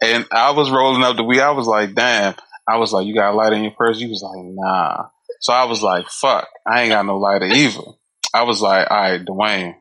[0.02, 1.40] And I was rolling up the weed.
[1.40, 2.34] I was like, damn.
[2.68, 4.00] I was like, you got a lighter in your purse?
[4.00, 5.04] He was like, nah.
[5.40, 7.92] So I was like, fuck, I ain't got no lighter either.
[8.34, 9.74] I was like, all right, Dwayne,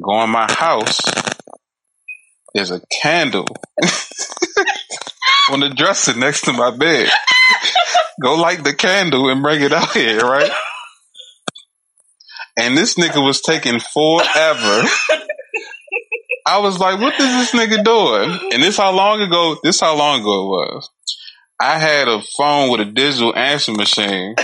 [0.00, 1.00] go in my house.
[2.54, 3.46] There's a candle
[5.50, 7.08] on the dresser next to my bed.
[8.22, 10.52] go light the candle and bring it out here, right?
[12.58, 14.82] And this nigga was taking forever
[16.46, 18.50] I was like, what is this nigga doing?
[18.52, 20.90] And this how long ago, this how long ago it was.
[21.60, 24.34] I had a phone with a digital answer machine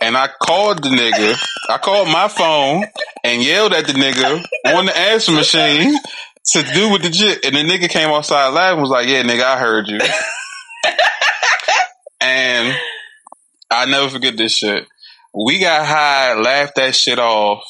[0.00, 1.36] and I called the nigga.
[1.68, 2.84] I called my phone
[3.22, 4.44] and yelled at the nigga
[4.74, 5.96] on the answer machine
[6.52, 7.44] to do with the shit.
[7.44, 10.00] And the nigga came outside laughing was like, yeah, nigga, I heard you.
[12.20, 12.76] and
[13.70, 14.86] I never forget this shit.
[15.32, 17.62] We got high, laughed that shit off.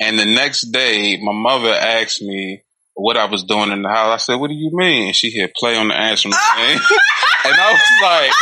[0.00, 2.62] And the next day, my mother asked me,
[2.96, 4.12] what I was doing in the house.
[4.12, 6.80] I said, "What do you mean?" she hit play on the answer machine,
[7.44, 8.32] and I was like,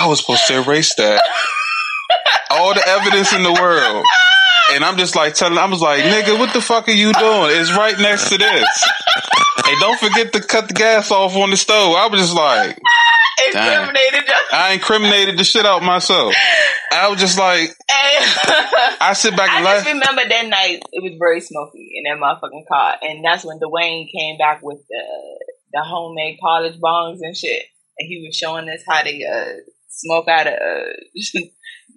[0.00, 1.22] "I was supposed to erase that."
[2.50, 4.04] All the evidence in the world.
[4.72, 7.50] And I'm just like telling, I was like, nigga, what the fuck are you doing?
[7.50, 8.84] It's right next to this.
[9.64, 11.94] Hey, don't forget to cut the gas off on the stove.
[11.96, 12.78] I was just like,
[13.46, 14.30] incriminated.
[14.52, 16.34] I incriminated the shit out myself.
[16.92, 21.16] I was just like, I sit back and I just remember that night it was
[21.18, 25.02] very smoky in that motherfucking car, and that's when Dwayne came back with the
[25.72, 27.64] the homemade college bongs and shit,
[27.98, 29.52] and he was showing us how to uh,
[29.92, 31.40] smoke out of uh,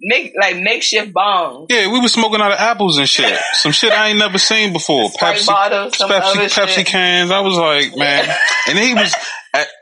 [0.00, 1.66] make like makeshift bongs.
[1.70, 3.38] Yeah, we were smoking out of apples and shit.
[3.54, 5.08] Some shit I ain't never seen before.
[5.10, 6.86] Pepsi, bottles, Pepsi, Pepsi shit.
[6.86, 7.30] cans.
[7.30, 8.28] I was like, man,
[8.68, 9.14] and he was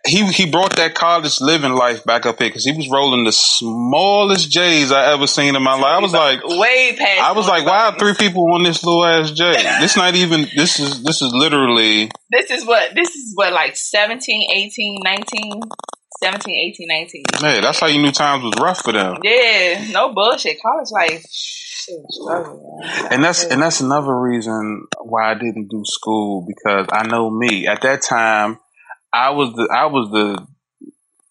[0.07, 3.33] he he brought that college living life back up here because he was rolling the
[3.33, 5.85] smallest J's I ever seen in my life.
[5.85, 7.21] I was like, way past.
[7.21, 9.53] I was like, why are three people on this little ass J?
[9.81, 10.47] this not even.
[10.55, 12.11] This is this is literally.
[12.31, 15.61] This is what this is what like 17, 18, 19.
[16.23, 17.23] 17, 18, 19.
[17.41, 19.19] Hey, that's how you knew times was rough for them.
[19.23, 20.61] Yeah, no bullshit.
[20.63, 21.25] College life.
[23.11, 27.67] And that's and that's another reason why I didn't do school because I know me
[27.67, 28.59] at that time
[29.13, 30.47] I was the I was the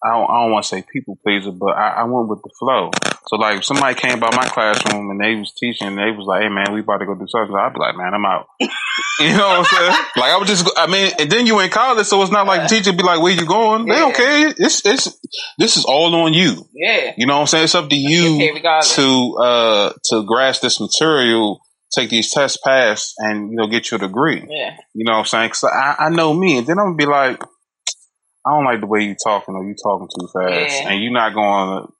[0.05, 2.51] I don't, I don't want to say people pleaser, but I, I, went with the
[2.59, 2.91] flow.
[3.27, 6.25] So like, if somebody came by my classroom and they was teaching, and they was
[6.27, 8.47] like, "Hey man, we about to go do something," I'd be like, "Man, I'm out."
[8.59, 10.05] you know what I'm saying?
[10.17, 12.63] Like I would just, I mean, and then you in college, so it's not like
[12.63, 13.93] the teacher be like, "Where you going?" Yeah.
[13.93, 14.53] They don't care.
[14.57, 15.17] It's it's
[15.57, 16.67] this is all on you.
[16.73, 17.13] Yeah.
[17.17, 17.63] You know what I'm saying?
[17.65, 21.61] It's up to you to uh to grasp this material
[21.93, 24.43] take these tests, pass, and you know get your degree.
[24.47, 24.75] Yeah.
[24.93, 25.49] You know what I'm saying?
[25.49, 27.41] Because I, I know me, and then I'm gonna be like,
[28.45, 30.89] I don't like the way you're talking or you're talking too fast, yeah.
[30.89, 31.93] and you're not going to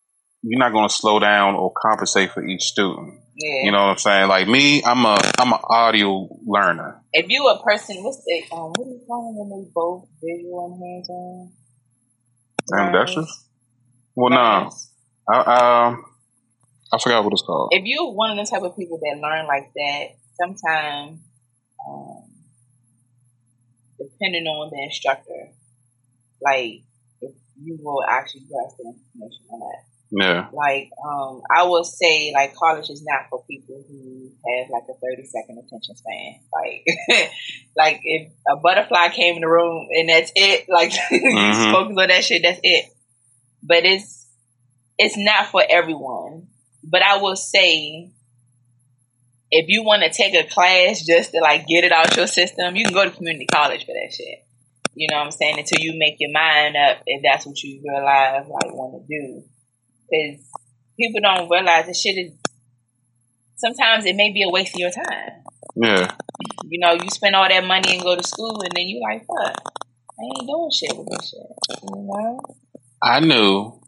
[0.43, 3.19] you're not going to slow down or compensate for each student.
[3.35, 3.63] Yeah.
[3.63, 4.27] You know what I'm saying?
[4.27, 7.01] Like me, I'm a I'm an audio learner.
[7.13, 10.07] If you a person, what's the um, what do you call them when they both
[10.21, 11.51] visual and hands on?
[12.79, 13.45] Ambidextrous.
[14.15, 14.69] Well, no, nah,
[15.31, 16.05] I um,
[16.91, 17.69] I forgot what it's called.
[17.71, 20.03] If you're one of the type of people that learn like that,
[20.39, 21.19] sometimes,
[21.87, 22.23] um,
[23.97, 25.49] depending on the instructor,
[26.43, 26.83] like
[27.21, 27.31] if
[27.61, 29.83] you will actually grasp the information on that.
[30.15, 30.47] Yeah.
[30.53, 34.93] Like, um, I will say like college is not for people who have like a
[34.93, 36.39] thirty second attention span.
[36.53, 37.31] Like,
[37.75, 41.15] like if a butterfly came in the room and that's it, like mm-hmm.
[41.15, 42.85] you focus on that shit, that's it.
[43.63, 44.27] But it's
[44.99, 46.47] it's not for everyone.
[46.83, 48.11] but I will say,
[49.49, 52.75] if you want to take a class just to like get it out your system,
[52.75, 54.42] you can go to community college for that shit.
[54.95, 55.59] You know what I'm saying?
[55.59, 59.43] Until you make your mind up if that's what you realize like want to do,
[60.09, 60.45] because
[60.99, 62.31] people don't realize this shit is.
[63.55, 65.43] Sometimes it may be a waste of your time.
[65.75, 66.11] Yeah.
[66.65, 69.25] You know, you spend all that money and go to school, and then you like,
[69.25, 69.55] fuck,
[70.19, 71.79] I ain't doing shit with this shit.
[71.81, 72.39] You know.
[73.01, 73.79] I knew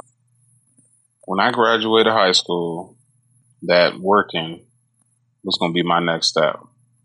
[1.26, 2.98] when I graduated high school
[3.64, 4.66] that working
[5.44, 6.60] was going to be my next step.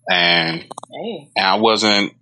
[0.08, 1.28] And, Hey.
[1.36, 2.12] and I wasn't,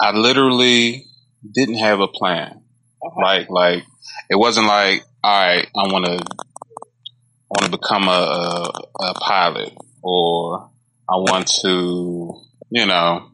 [0.00, 1.06] I literally
[1.54, 2.62] didn't have a plan.
[3.04, 3.22] Okay.
[3.22, 3.82] Like, like,
[4.30, 9.14] it wasn't like, all right, I want to, I want to become a, a, a
[9.14, 9.72] pilot
[10.02, 10.70] or
[11.08, 12.40] I want to,
[12.70, 13.30] you know,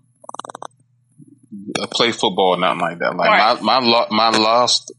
[1.78, 3.16] uh, play football, or nothing like that.
[3.16, 3.62] Like Right.
[3.62, 4.92] my, my, lo- my lost,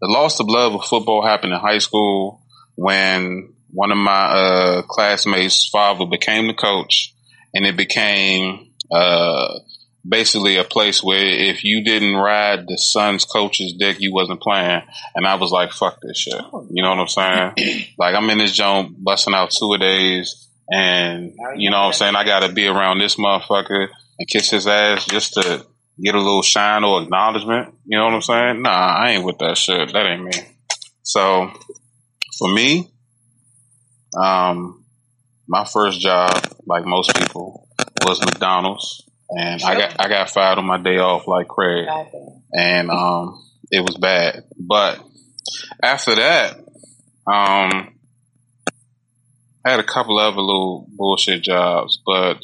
[0.00, 2.42] the loss of love of football happened in high school
[2.74, 7.14] when one of my uh, classmates' father became the coach,
[7.54, 9.58] and it became uh,
[10.06, 14.82] basically a place where if you didn't ride the son's coach's dick, you wasn't playing.
[15.14, 16.40] And I was like, "Fuck this shit."
[16.70, 17.08] You know what I'm
[17.54, 17.84] saying?
[17.98, 21.92] like I'm in this joint busting out two a days, and you know what I'm
[21.92, 22.16] saying.
[22.16, 23.88] I got to be around this motherfucker
[24.18, 25.66] and kiss his ass just to
[26.02, 27.74] get a little shine or acknowledgement.
[27.86, 28.62] You know what I'm saying?
[28.62, 29.92] Nah, I ain't with that shit.
[29.92, 30.32] That ain't me.
[31.02, 31.50] So
[32.38, 32.90] for me,
[34.16, 34.84] um,
[35.48, 36.30] my first job,
[36.66, 37.68] like most people,
[38.04, 41.86] was McDonald's, and I got I got fired on my day off like Craig,
[42.52, 44.44] and um, it was bad.
[44.58, 45.00] But
[45.82, 46.56] after that,
[47.26, 47.94] um,
[49.64, 52.38] I had a couple other little bullshit jobs, but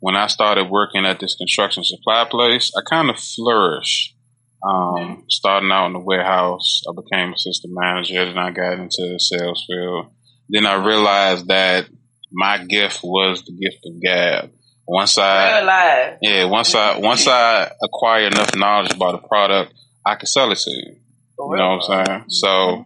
[0.00, 4.16] when I started working at this construction supply place, I kind of flourished.
[4.64, 9.18] Um, starting out in the warehouse, I became assistant manager, then I got into the
[9.18, 10.06] sales field.
[10.48, 11.88] Then I realized that
[12.32, 14.52] my gift was the gift of gab.
[14.86, 19.74] Once I, yeah, once I, once I acquire enough knowledge about a product,
[20.04, 20.96] I can sell it to you.
[21.38, 22.24] You know what I'm saying?
[22.28, 22.84] So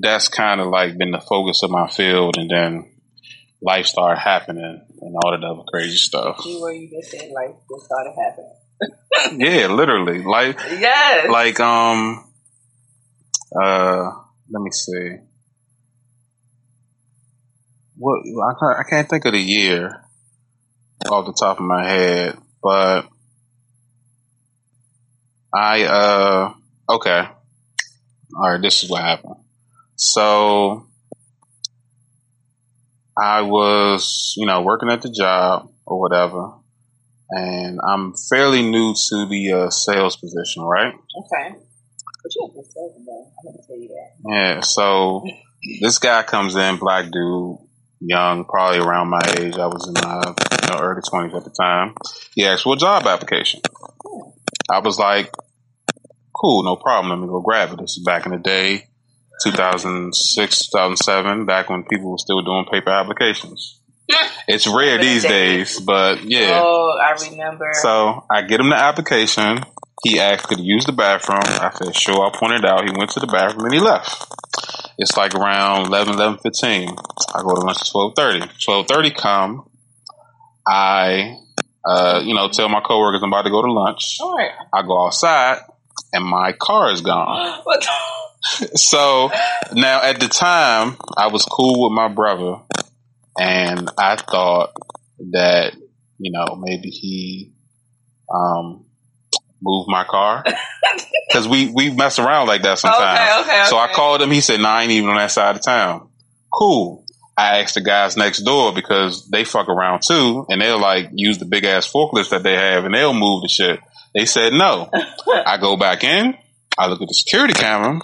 [0.00, 2.90] that's kind of like been the focus of my field, and then
[3.62, 6.40] life started happening and all that other crazy stuff.
[6.44, 8.52] Where you just said like this started happening.
[9.38, 11.28] Yeah, literally, like Yes.
[11.30, 12.30] like um
[13.60, 14.10] uh
[14.50, 15.16] let me see
[17.96, 20.05] what I can't, I can't think of the year
[21.10, 23.06] off the top of my head but
[25.54, 26.52] I uh
[26.88, 27.28] okay
[28.36, 29.36] all right this is what happened
[29.96, 30.86] so
[33.18, 36.52] I was you know working at the job or whatever
[37.30, 41.56] and I'm fairly new to the uh, sales position right okay.
[42.26, 43.32] But you have to it though.
[43.38, 44.10] I'm gonna tell you that.
[44.28, 45.24] Yeah, so
[45.80, 47.58] this guy comes in, black dude,
[48.00, 49.56] young, probably around my age.
[49.56, 51.94] I was in my you know, early twenties at the time.
[52.34, 53.60] He asked for a job application.
[54.70, 55.32] I was like,
[56.34, 57.10] "Cool, no problem.
[57.10, 58.88] Let me go grab it." This is back in the day,
[59.42, 63.80] 2006, 2007, back when people were still doing paper applications.
[64.48, 66.62] It's rare these days, but yeah.
[66.62, 67.68] Oh, I remember.
[67.82, 69.64] So I get him the application.
[70.04, 71.40] He asked, could he use the bathroom?
[71.42, 72.24] I said, sure.
[72.24, 72.84] I pointed out.
[72.84, 74.24] He went to the bathroom and he left.
[74.98, 76.88] It's like around 11, 11, 15.
[77.34, 78.40] I go to lunch at 1230.
[78.64, 79.68] 1230 come.
[80.66, 81.36] I,
[81.84, 84.16] uh, you know, tell my coworkers I'm about to go to lunch.
[84.20, 84.50] All right.
[84.72, 85.58] I go outside
[86.12, 87.60] and my car is gone.
[87.64, 89.30] What the- So
[89.72, 92.56] now at the time, I was cool with my brother,
[93.38, 94.72] and I thought
[95.32, 95.74] that
[96.18, 97.52] you know maybe he
[98.32, 98.85] um
[99.62, 100.44] moved my car
[101.28, 103.44] because we we mess around like that sometimes.
[103.44, 104.30] Okay, okay, So I called him.
[104.30, 106.08] He said, "No, I ain't even on that side of town."
[106.52, 107.04] Cool.
[107.38, 111.38] I asked the guys next door because they fuck around too, and they'll like use
[111.38, 113.80] the big ass forklifts that they have, and they'll move the shit.
[114.14, 114.90] They said no.
[115.46, 116.34] I go back in.
[116.78, 118.00] I look at the security camera,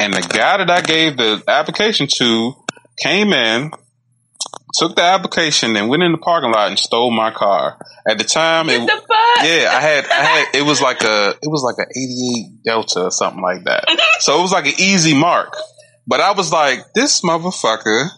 [0.00, 2.54] and the guy that I gave the application to
[3.02, 3.70] came in,
[4.74, 7.78] took the application, and went in the parking lot and stole my car.
[8.08, 9.08] At the time, it, the fuck?
[9.08, 13.04] yeah, I had, I had, it was like a, it was like an 88 Delta
[13.04, 13.84] or something like that.
[14.20, 15.56] So it was like an easy mark.
[16.06, 18.08] But I was like, this motherfucker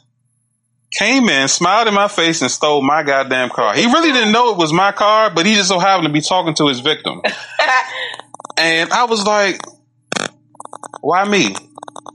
[0.92, 3.74] came in, smiled in my face, and stole my goddamn car.
[3.74, 6.20] He really didn't know it was my car, but he just so happened to be
[6.20, 7.22] talking to his victim.
[8.59, 9.61] And I was like,
[11.00, 11.54] why me?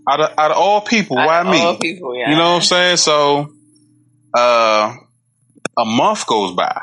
[0.10, 1.62] Out of, out of all people, why of me?
[1.62, 2.32] all people, yeah.
[2.32, 2.98] You know what I'm saying?
[2.98, 3.54] So,
[4.34, 4.96] uh,
[5.78, 6.82] a month goes by.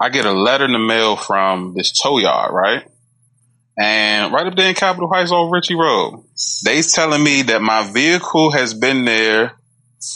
[0.00, 2.84] I get a letter in the mail from this tow yard, right?
[3.78, 6.24] And right up there in Capitol Heights on Ritchie Road,
[6.64, 9.52] they telling me that my vehicle has been there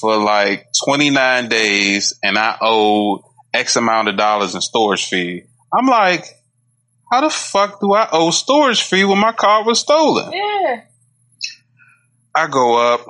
[0.01, 3.23] for like 29 days and I owe
[3.55, 5.45] X amount of dollars in storage fee.
[5.73, 6.25] I'm like,
[7.11, 10.33] how the fuck do I owe storage fee when my car was stolen?
[10.33, 10.83] Yeah.
[12.35, 13.07] I go up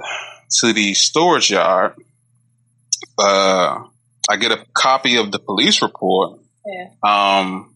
[0.61, 1.95] to the storage yard.
[3.19, 3.85] Uh,
[4.29, 6.41] I get a copy of the police report.
[6.67, 6.89] Yeah.
[7.03, 7.75] Um,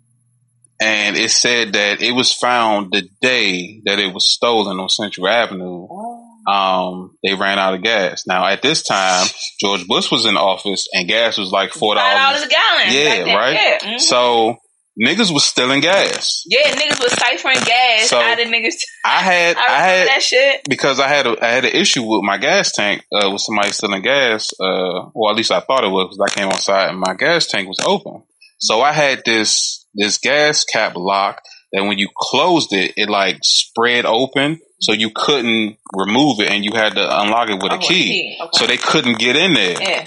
[0.83, 5.29] and it said that it was found the day that it was stolen on Central
[5.29, 5.87] Avenue.
[5.91, 6.27] Oh.
[6.51, 8.27] Um, they ran out of gas.
[8.27, 9.27] Now at this time,
[9.61, 12.43] George Bush was in office and gas was like four dollars.
[12.43, 12.87] a gallon.
[13.27, 13.81] Yeah, right.
[13.83, 14.01] Mhm.
[14.01, 14.57] So
[15.03, 16.43] niggas was stealing gas.
[16.47, 18.83] yeah, niggas was siphoning gas So, out of niggas.
[19.05, 20.61] I had, I I, had that shit.
[20.69, 23.71] because I had a, I had an issue with my gas tank uh, with somebody
[23.73, 24.51] stealing gas.
[24.61, 27.47] Uh, or at least I thought it was because I came outside and my gas
[27.47, 28.23] tank was open.
[28.59, 31.41] So I had this this gas cap lock
[31.73, 36.65] that when you closed it, it like spread open, so you couldn't remove it, and
[36.65, 38.37] you had to unlock it with Oh, a key.
[38.41, 38.51] Okay.
[38.53, 39.77] So they couldn't get in there.
[39.81, 40.05] yeah.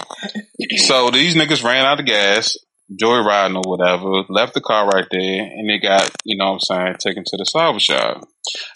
[0.76, 2.56] So these niggas ran out of gas,
[3.00, 6.60] joyriding or whatever, left the car right there, and they got, you know what I'm
[6.60, 8.28] saying, taken to the salvage shop.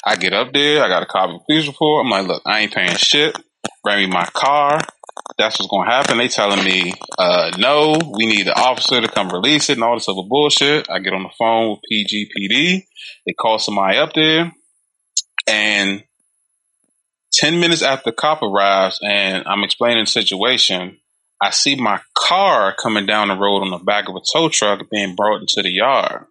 [0.04, 2.04] I get up there, I got a copy of the police report.
[2.04, 3.36] I'm like, look, I ain't paying shit.
[3.82, 4.80] Bring me my car.
[5.36, 6.18] That's what's gonna happen.
[6.18, 9.94] They telling me, uh, no, we need an officer to come release it and all
[9.94, 10.88] this other bullshit.
[10.90, 12.82] I get on the phone with PGPD.
[13.26, 14.52] They call somebody up there,
[15.46, 16.02] and
[17.32, 20.98] 10 minutes after the cop arrives and I'm explaining the situation,
[21.43, 24.80] I see my car coming down the road on the back of a tow truck
[24.91, 26.24] being brought into the yard.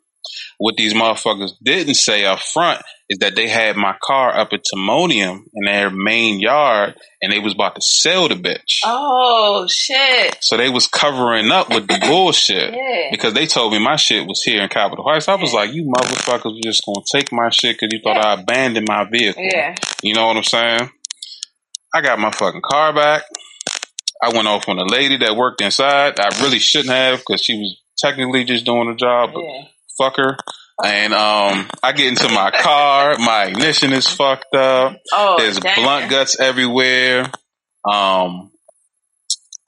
[0.57, 4.63] What these motherfuckers didn't say up front is that they had my car up at
[4.73, 8.81] Timonium in their main yard and they was about to sell the bitch.
[8.83, 10.37] Oh shit.
[10.41, 12.73] So they was covering up with the bullshit.
[12.73, 13.07] Yeah.
[13.11, 15.29] Because they told me my shit was here in Capitol Heights.
[15.29, 18.33] I was like, you motherfuckers were just gonna take my shit because you thought I
[18.33, 19.43] abandoned my vehicle.
[19.43, 19.75] Yeah.
[20.01, 20.89] You know what I'm saying?
[21.93, 23.23] I got my fucking car back.
[24.21, 26.19] I went off on a lady that worked inside.
[26.19, 29.63] I really shouldn't have because she was technically just doing the job, but Yeah.
[29.97, 30.37] fuck her.
[30.83, 33.15] And um, I get into my car.
[33.17, 34.95] My ignition is fucked up.
[35.11, 37.31] Oh, There's blunt guts everywhere.
[37.89, 38.51] Um,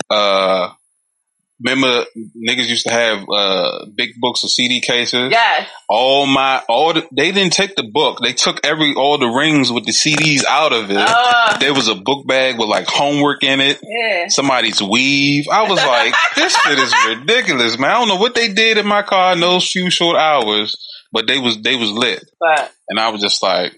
[0.10, 0.70] uh,
[1.64, 5.32] remember niggas used to have uh big books of CD cases.
[5.32, 5.66] Yeah.
[5.90, 8.20] All my all the, they didn't take the book.
[8.22, 10.98] They took every all the rings with the CDs out of it.
[11.00, 13.80] Oh, There was a book bag with like homework in it.
[13.84, 14.28] yeah.
[14.30, 15.48] Somebody's weave.
[15.52, 17.92] I was like, this shit is ridiculous, man.
[17.92, 20.76] I don't know what they did in my car in those few short hours,
[21.12, 22.24] but they was they was lit.
[22.40, 23.74] But And I was just like,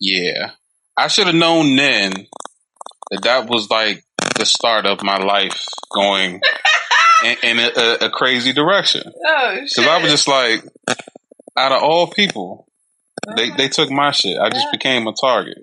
[0.00, 0.52] yeah.
[0.96, 2.12] I should have known then
[3.10, 4.02] that that was like
[4.36, 5.64] the start of my life
[5.94, 6.40] going
[7.24, 9.02] in, in a, a, crazy direction.
[9.06, 9.68] oh shit.
[9.76, 10.64] Because I was just like,
[11.56, 12.68] out of all people,
[13.36, 14.38] they, they took my shit.
[14.38, 15.58] I just became a target.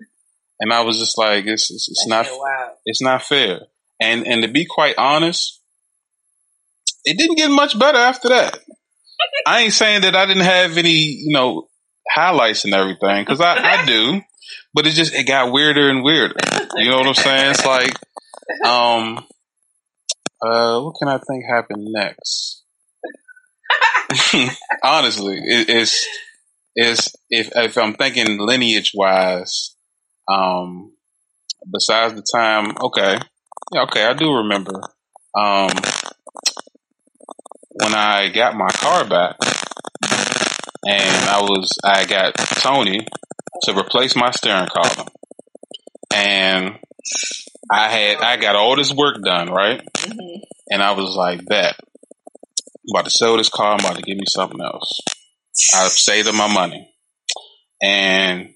[0.60, 2.28] And I was just like, it's, it's, it's not
[2.86, 3.62] it's not fair.
[4.02, 5.62] And and to be quite honest,
[7.04, 8.60] it didn't get much better after that.
[9.48, 11.68] I ain't saying that I didn't have any, you know,
[12.10, 14.22] highlights and everything because I, I do,
[14.74, 16.36] but it just it got weirder and weirder.
[16.76, 17.52] You know what I'm saying?
[17.52, 17.94] It's like,
[18.66, 19.26] um,
[20.42, 22.64] uh, what can I think happened next?
[24.84, 26.06] Honestly, it, it's
[26.76, 29.76] it's if if I'm thinking lineage wise,
[30.28, 30.94] um,
[31.72, 33.18] besides the time, okay,
[33.74, 34.82] yeah, okay, I do remember,
[35.36, 35.70] um,
[37.72, 39.38] when I got my car back,
[40.86, 43.08] and I was I got Tony
[43.64, 45.08] to replace my steering column,
[46.14, 46.76] and
[47.72, 50.42] I had I got all this work done right, Mhm.
[50.70, 51.76] and I was like, that.
[51.80, 53.74] I'm about to sell this car.
[53.74, 55.00] I'm about to give me something else.
[55.74, 56.92] I've saved up my money.
[57.82, 58.54] And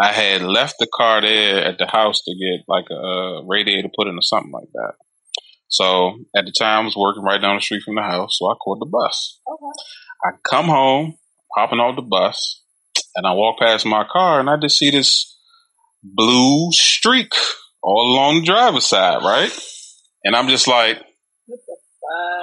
[0.00, 4.08] I had left the car there at the house to get like a, radiator put
[4.08, 4.94] in or something like that.
[5.68, 8.38] So at the time, I was working right down the street from the house.
[8.38, 9.38] So I caught the bus.
[9.46, 9.72] Okay.
[10.24, 11.18] I come home,
[11.54, 12.62] hopping off the bus,
[13.14, 15.38] and I walk past my car and I just see this
[16.02, 17.32] blue streak
[17.82, 19.50] all along the driver's side, right?
[20.24, 20.98] And I'm just like,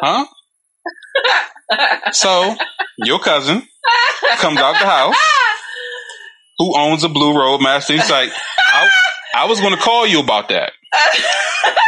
[0.01, 0.25] huh?
[2.11, 2.55] So
[2.97, 3.61] your cousin
[4.37, 5.15] comes out the house
[6.57, 7.93] who owns a blue roadmaster.
[7.93, 8.89] He's like, I,
[9.35, 10.73] I was going to call you about that.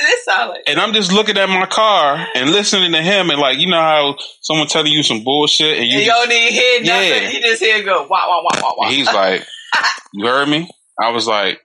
[0.00, 0.62] this solid.
[0.66, 3.80] And I'm just looking at my car and listening to him and like, you know
[3.80, 7.22] how someone telling you some bullshit and you You just, don't need hear nothing.
[7.22, 7.28] Yeah.
[7.28, 8.86] He just hear go wah wah wah wah wah.
[8.86, 9.46] and he's like,
[10.12, 10.70] you heard me?
[11.00, 11.60] I was like,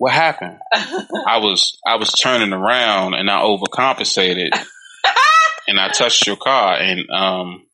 [0.00, 0.56] what happened?
[0.72, 4.48] I was, I was turning around and I overcompensated
[5.68, 7.66] and I touched your car and, um,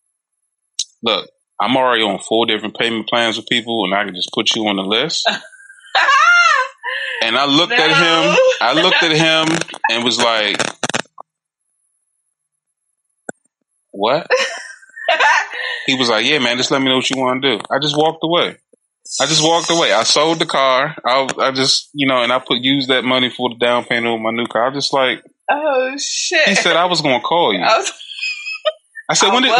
[1.04, 4.56] look, I'm already on four different payment plans with people and I can just put
[4.56, 5.24] you on the list.
[7.22, 7.76] And I looked no.
[7.76, 8.38] at him.
[8.60, 9.58] I looked at him
[9.90, 10.56] and was like,
[13.92, 14.26] "What?"
[15.86, 17.78] he was like, "Yeah, man, just let me know what you want to do." I
[17.80, 18.58] just walked away.
[19.20, 19.92] I just walked away.
[19.92, 20.94] I sold the car.
[21.04, 24.06] I, I just, you know, and I put use that money for the down payment
[24.06, 24.68] on my new car.
[24.70, 26.48] I just like, oh shit.
[26.48, 27.60] He said I was going to call you.
[27.62, 27.92] I, was,
[29.10, 29.52] I said, I when did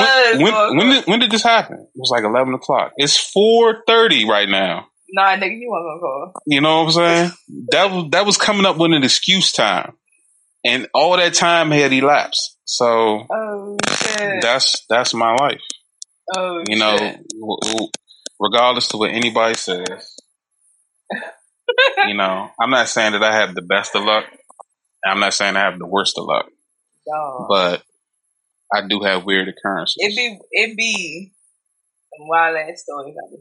[0.42, 1.78] when, when, when, did when did this happen?
[1.78, 2.92] It was like eleven o'clock.
[2.97, 4.88] It's four thirty right now.
[5.11, 6.32] Nah, nigga, you wasn't gonna call.
[6.47, 7.30] You know what I'm saying?
[7.70, 9.92] that was that was coming up with an excuse time,
[10.64, 12.59] and all that time had elapsed.
[12.64, 14.42] So, oh shit.
[14.42, 15.61] That's that's my life.
[16.36, 17.90] Oh, you know, shit
[18.41, 20.16] regardless to what anybody says.
[22.07, 24.24] you know, I'm not saying that I have the best of luck.
[25.05, 26.47] I'm not saying I have the worst of luck.
[27.49, 27.82] But
[28.72, 29.97] I do have weird occurrences.
[29.99, 31.32] It be it be
[32.16, 33.32] some wild ass stories out.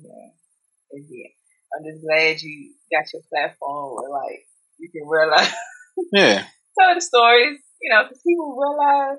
[0.91, 1.33] It be.
[1.75, 4.45] I'm just glad you got your platform where like
[4.77, 5.51] you can realize.
[6.11, 6.43] Yeah.
[6.79, 9.17] tell the stories, you know, because people realize.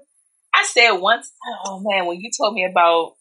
[0.55, 1.31] I said once,
[1.66, 3.15] oh man, when you told me about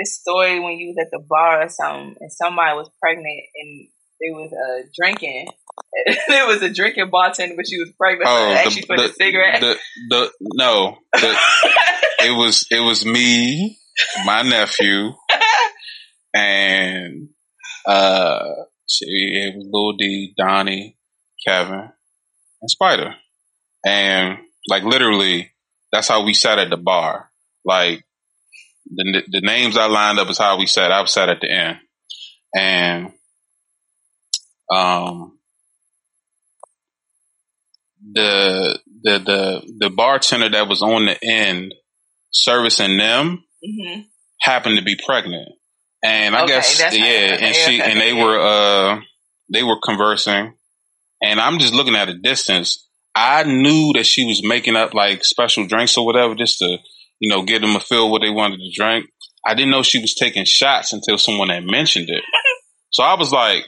[0.00, 3.88] this story when you was at the bar or something, and somebody was pregnant and
[4.20, 5.48] they was uh, drinking.
[6.28, 8.28] there was a drinking bartender, but she was pregnant.
[8.28, 9.60] Oh, so actually the, the, a cigarette.
[9.60, 9.76] The,
[10.10, 11.36] the no, the,
[12.20, 13.78] it was it was me,
[14.24, 15.12] my nephew,
[16.34, 17.28] and
[17.86, 18.44] uh,
[18.86, 20.98] she, it was Lil D, Donnie,
[21.46, 21.90] Kevin,
[22.60, 23.14] and Spider,
[23.84, 24.38] and
[24.68, 25.50] like literally,
[25.92, 27.30] that's how we sat at the bar.
[27.64, 28.04] Like
[28.90, 30.92] the the names I lined up is how we sat.
[30.92, 31.78] I was sat at the end,
[32.54, 33.12] and
[34.70, 35.38] um,
[38.12, 41.74] the the the the bartender that was on the end
[42.30, 44.00] servicing them mm-hmm.
[44.40, 45.48] happened to be pregnant,
[46.02, 49.00] and I okay, guess yeah, and she and they were uh
[49.52, 50.54] they were conversing,
[51.22, 52.86] and I'm just looking at a distance.
[53.14, 56.78] I knew that she was making up like special drinks or whatever just to
[57.20, 59.06] you know, give them a feel what they wanted to drink.
[59.46, 62.24] I didn't know she was taking shots until someone had mentioned it.
[62.92, 63.66] So I was like,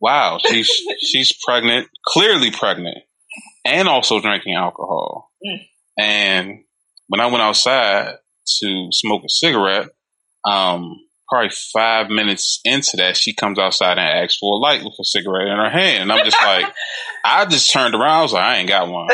[0.00, 2.98] wow, she's she's pregnant, clearly pregnant,
[3.64, 5.30] and also drinking alcohol.
[5.44, 5.66] Mm.
[5.98, 6.58] And
[7.08, 8.14] when I went outside
[8.60, 9.88] to smoke a cigarette,
[10.44, 14.94] um, probably five minutes into that, she comes outside and asks for a light with
[15.00, 16.04] a cigarette in her hand.
[16.04, 16.66] And I'm just like,
[17.24, 18.20] I just turned around.
[18.20, 19.08] I was like, I ain't got one.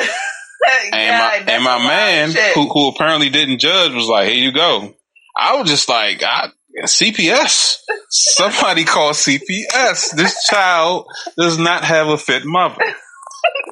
[0.93, 4.95] and my and my man who who apparently didn't judge was like, "Here you go."
[5.37, 6.51] I was just like, I,
[6.85, 7.77] CPS.
[8.09, 10.15] Somebody call CPS.
[10.15, 11.07] This child
[11.37, 12.83] does not have a fit mother.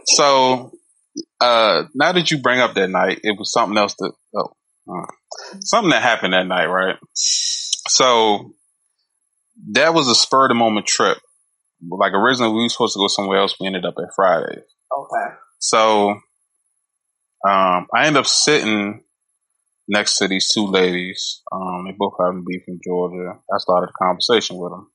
[0.06, 0.72] So,
[1.40, 4.52] uh, now that you bring up that night, it was something else that, oh,
[4.88, 5.06] uh,
[5.60, 6.96] something that happened that night, right?
[7.14, 8.54] So,
[9.72, 11.18] that was a spur of the moment trip.
[11.88, 13.56] Like originally, we were supposed to go somewhere else.
[13.58, 14.64] We ended up at Fridays.
[14.96, 15.34] Okay.
[15.58, 16.20] So
[17.48, 19.02] um, I end up sitting
[19.88, 21.42] next to these two ladies.
[21.50, 23.38] Um, they both happen to be from Georgia.
[23.52, 24.90] I started a conversation with them,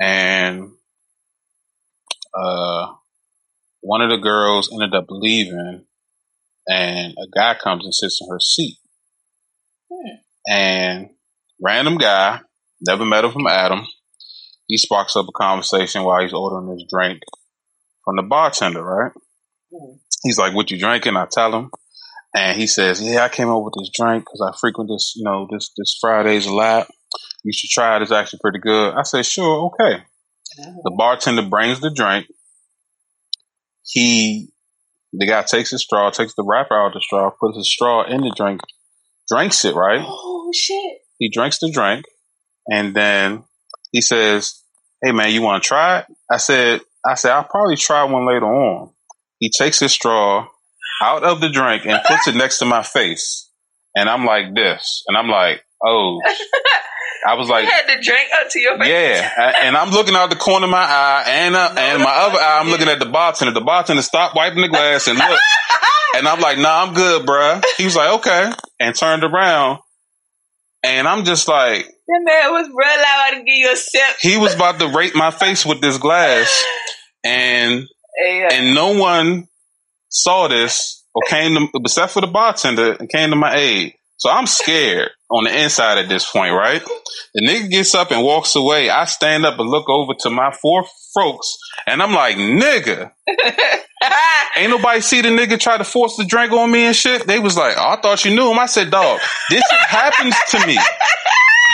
[0.00, 0.70] and
[2.34, 2.92] uh,
[3.80, 5.84] one of the girls ended up leaving,
[6.66, 8.78] and a guy comes and sits in her seat.
[9.92, 10.16] Hmm.
[10.48, 11.10] And
[11.62, 12.40] random guy,
[12.80, 13.86] never met him from Adam.
[14.66, 17.20] He sparks up a conversation while he's ordering his drink
[18.04, 19.12] from the bartender, right?
[20.22, 21.70] He's like, "What you drinking?" I tell him,
[22.34, 25.24] and he says, "Yeah, I came up with this drink because I frequent this, you
[25.24, 26.88] know, this this Fridays a lot.
[27.44, 28.02] You should try it.
[28.02, 30.02] It's actually pretty good." I said, "Sure, okay."
[30.56, 30.96] The oh.
[30.96, 32.26] bartender brings the drink.
[33.82, 34.48] He,
[35.12, 38.04] the guy takes his straw, takes the wrapper out of the straw, puts his straw
[38.04, 38.60] in the drink,
[39.28, 39.74] drinks it.
[39.74, 40.04] Right?
[40.04, 40.98] Oh shit!
[41.18, 42.04] He drinks the drink,
[42.70, 43.44] and then
[43.92, 44.62] he says,
[45.02, 48.26] "Hey man, you want to try it?" I said, "I said I'll probably try one
[48.26, 48.90] later on."
[49.38, 50.48] He takes his straw
[51.02, 53.50] out of the drink and puts it next to my face.
[53.94, 55.02] And I'm like this.
[55.06, 56.20] And I'm like, oh.
[57.26, 58.88] I was like, you had the drink up to your face.
[58.88, 62.38] Yeah, and I'm looking out the corner of my eye, and uh, and my other
[62.38, 63.52] eye, I'm looking at the bartender.
[63.52, 65.42] The bartender stopped wiping the glass and looked,
[66.16, 67.64] and I'm like, "Nah, I'm good, bruh.
[67.76, 69.80] He was like, "Okay," and turned around,
[70.82, 74.36] and I'm just like, "That man was real loud to give you a sip." He
[74.36, 76.64] was about to rape my face with this glass,
[77.24, 77.86] and
[78.18, 78.48] yeah.
[78.52, 79.48] And no one
[80.08, 83.94] saw this or came to, except for the bartender, and came to my aid.
[84.18, 86.82] So I'm scared on the inside at this point, right?
[87.34, 88.88] The nigga gets up and walks away.
[88.88, 90.84] I stand up and look over to my four
[91.14, 91.56] folks,
[91.86, 93.12] and I'm like, nigga.
[94.56, 97.26] Ain't nobody see the nigga try to force the drink on me and shit.
[97.26, 98.58] They was like, oh, I thought you knew him.
[98.58, 99.20] I said, dog,
[99.50, 100.78] this happens to me.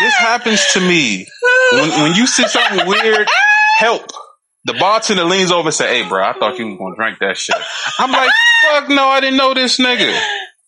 [0.00, 1.26] This happens to me.
[1.72, 3.28] When, when you see something weird,
[3.78, 4.10] help.
[4.64, 7.36] The bartender leans over and say, "Hey, bro, I thought you was gonna drink that
[7.36, 7.56] shit."
[7.98, 8.30] I'm like,
[8.62, 10.18] "Fuck no, I didn't know this nigga."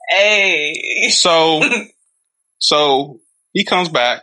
[0.09, 1.09] Hey.
[1.11, 1.63] So,
[2.59, 3.21] so
[3.53, 4.23] he comes back.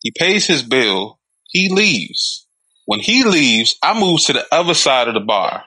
[0.00, 1.18] He pays his bill.
[1.44, 2.46] He leaves.
[2.86, 5.64] When he leaves, I move to the other side of the bar.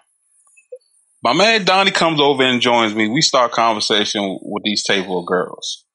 [1.23, 3.07] My man Donnie comes over and joins me.
[3.07, 5.85] We start conversation with these table of girls.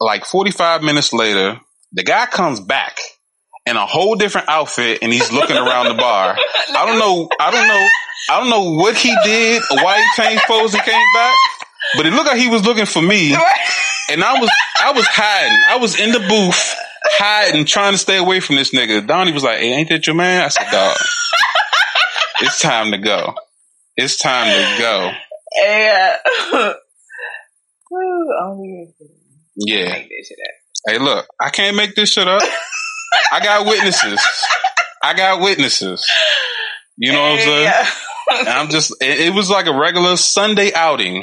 [0.00, 1.60] Like 45 minutes later,
[1.92, 2.98] the guy comes back
[3.70, 6.36] in a whole different outfit and he's looking around the bar.
[6.76, 7.28] I don't know.
[7.38, 7.88] I don't know.
[8.28, 11.34] I don't know what he did or why he changed clothes and came back,
[11.96, 13.30] but it looked like he was looking for me.
[14.10, 14.50] And I was,
[14.82, 15.62] I was hiding.
[15.68, 16.74] I was in the booth
[17.04, 19.06] hiding, trying to stay away from this nigga.
[19.06, 20.96] Donnie was like, "Hey, ain't that your man?" I said, "Dog,
[22.40, 23.34] it's time to go.
[23.96, 25.12] It's time to go."
[25.54, 26.16] Yeah.
[29.56, 29.94] Yeah.
[30.86, 32.42] Hey, look, I can't make this shit up.
[33.32, 34.20] I got witnesses.
[35.02, 36.06] I got witnesses.
[36.96, 37.72] You know what I'm saying?
[38.30, 41.20] And I'm just, it, it, was like a regular Sunday outing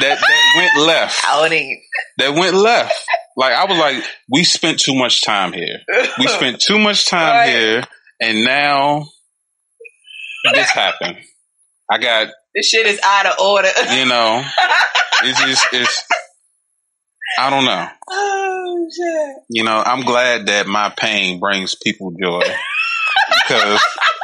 [0.00, 1.22] that, that went left.
[1.26, 1.82] Outing.
[2.18, 2.94] That went left.
[3.36, 5.80] Like, I was like, we spent too much time here.
[6.18, 7.48] We spent too much time right.
[7.48, 7.84] here,
[8.20, 9.08] and now
[10.54, 11.18] this happened.
[11.90, 12.28] I got.
[12.54, 13.68] This shit is out of order.
[13.92, 14.42] You know,
[15.24, 16.04] it's just, it's,
[17.38, 17.88] I don't know.
[18.10, 19.36] Oh shit!
[19.48, 22.42] You know, I'm glad that my pain brings people joy
[23.48, 23.80] because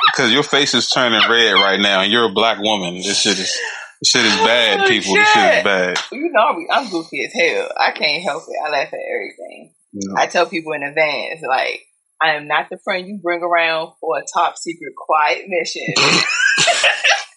[0.07, 2.97] because your face is turning red right now, and you're a black woman.
[2.97, 3.59] This shit is
[4.03, 5.15] this shit is bad, oh, people.
[5.15, 5.25] Shit.
[5.25, 5.99] This shit is bad.
[6.11, 7.69] You know, I'm goofy as hell.
[7.79, 8.57] I can't help it.
[8.65, 9.75] I laugh at everything.
[9.93, 10.21] No.
[10.21, 11.83] I tell people in advance, like,
[12.21, 15.87] I am not the friend you bring around for a top secret quiet mission.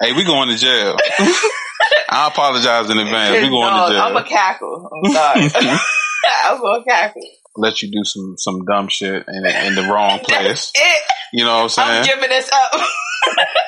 [0.00, 0.96] hey, we going to jail.
[2.08, 3.42] I apologize in advance.
[3.42, 4.02] We going no, to jail.
[4.02, 4.90] I'm a cackle.
[4.92, 5.78] I'm sorry.
[6.44, 7.22] I'm gonna cackle.
[7.56, 10.72] Let you do some some dumb shit in, in the wrong place.
[11.32, 11.88] You know what I'm saying?
[11.88, 12.72] I'm giving this up.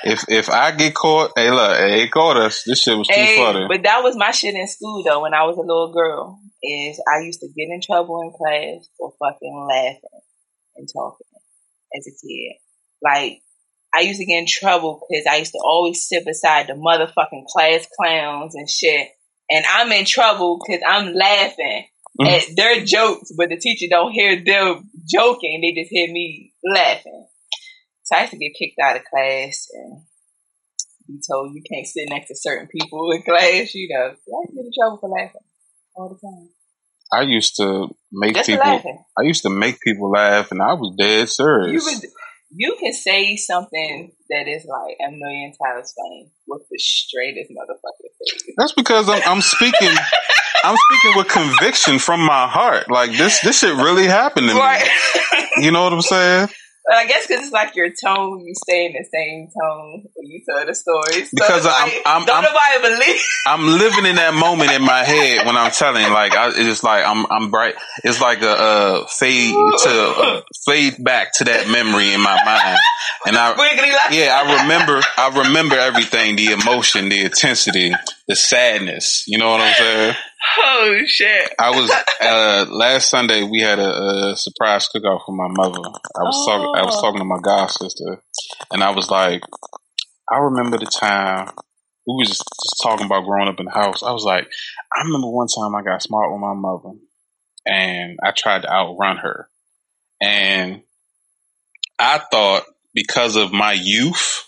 [0.05, 2.63] if if I get caught, hey look, hey, caught us.
[2.67, 3.67] This shit was too hey, funny.
[3.69, 5.23] But that was my shit in school though.
[5.23, 8.89] When I was a little girl, is I used to get in trouble in class
[8.99, 10.01] for fucking laughing
[10.77, 11.27] and talking
[11.97, 12.57] as a kid.
[13.03, 13.43] Like
[13.95, 17.47] I used to get in trouble because I used to always sit beside the motherfucking
[17.47, 19.09] class clowns and shit.
[19.51, 21.87] And I'm in trouble because I'm laughing
[22.21, 22.27] mm-hmm.
[22.27, 25.61] at their jokes, but the teacher don't hear them joking.
[25.61, 27.27] They just hear me laughing.
[28.05, 30.03] So I used to get kicked out of class and
[31.07, 33.75] be told you can't sit next to certain people in class.
[33.75, 35.41] You know, I used to get in trouble for laughing
[35.95, 36.49] all the time.
[37.13, 39.07] I used to make Just people.
[39.17, 41.87] I used to make people laugh, and I was dead serious.
[41.87, 42.01] You,
[42.57, 48.09] you can say something that is like a million times funny with the straightest motherfucker
[48.19, 48.55] face.
[48.57, 49.95] That's because I'm, I'm speaking.
[50.65, 52.91] I'm speaking with conviction from my heart.
[52.91, 54.83] Like this, this shit really happened to right.
[54.83, 55.65] me.
[55.65, 56.49] You know what I'm saying?
[56.93, 60.43] I guess because it's like your tone, you stay in the same tone when you
[60.47, 61.31] tell the stories.
[61.31, 63.23] So because I'm, like, I'm, don't I'm, nobody believe.
[63.47, 66.13] I'm living in that moment in my head when I'm telling.
[66.13, 67.75] Like I, it's like I'm, I'm bright.
[68.03, 72.79] It's like a, fade to fade back to that memory in my mind,
[73.27, 73.55] and I,
[74.13, 77.95] yeah, I remember, I remember everything, the emotion, the intensity,
[78.29, 79.25] the sadness.
[79.27, 80.15] You know what I'm saying?
[80.59, 81.53] Oh shit!
[81.59, 81.91] I was
[82.21, 83.43] uh, last Sunday.
[83.43, 85.79] We had a, a surprise cookout for my mother.
[85.79, 86.47] I was oh.
[86.47, 86.81] talking.
[86.81, 88.23] I was talking to my god sister,
[88.71, 89.43] and I was like,
[90.31, 91.51] I remember the time
[92.07, 94.03] we was just, just talking about growing up in the house.
[94.03, 94.47] I was like,
[94.97, 96.99] I remember one time I got smart with my mother,
[97.67, 99.49] and I tried to outrun her,
[100.21, 100.83] and
[101.99, 102.65] I thought
[102.95, 104.44] because of my youth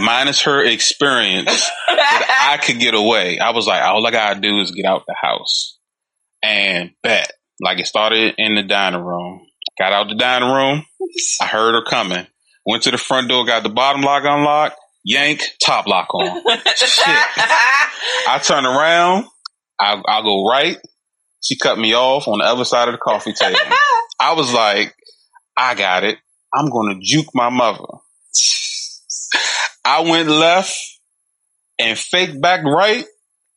[0.00, 3.38] minus her experience, that I could get away.
[3.38, 5.78] I was like, all I gotta do is get out the house
[6.42, 7.32] and bet.
[7.60, 9.46] Like it started in the dining room.
[9.78, 10.84] Got out the dining room.
[11.40, 12.26] I heard her coming.
[12.66, 14.76] Went to the front door, got the bottom lock unlocked.
[15.04, 16.42] Yank, top lock on.
[16.76, 17.04] Shit.
[18.28, 19.26] I turn around.
[19.80, 20.78] I, I go right.
[21.42, 23.58] She cut me off on the other side of the coffee table.
[24.20, 24.94] I was like,
[25.56, 26.18] I got it.
[26.54, 27.84] I'm going to juke my mother.
[29.84, 30.74] I went left
[31.78, 33.04] and faked back right,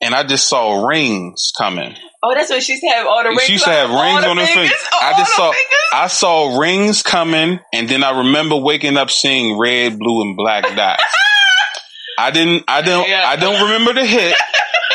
[0.00, 1.94] and I just saw rings coming.
[2.22, 3.42] Oh, that's what she used to have all the rings.
[3.42, 4.72] She used to have rings on her fingers.
[4.92, 5.78] I just saw fingers?
[5.92, 10.64] I saw rings coming, and then I remember waking up seeing red, blue, and black
[10.74, 11.04] dots.
[12.18, 12.64] I didn't.
[12.66, 13.08] I don't.
[13.08, 13.24] Yeah.
[13.26, 14.34] I don't remember the hit.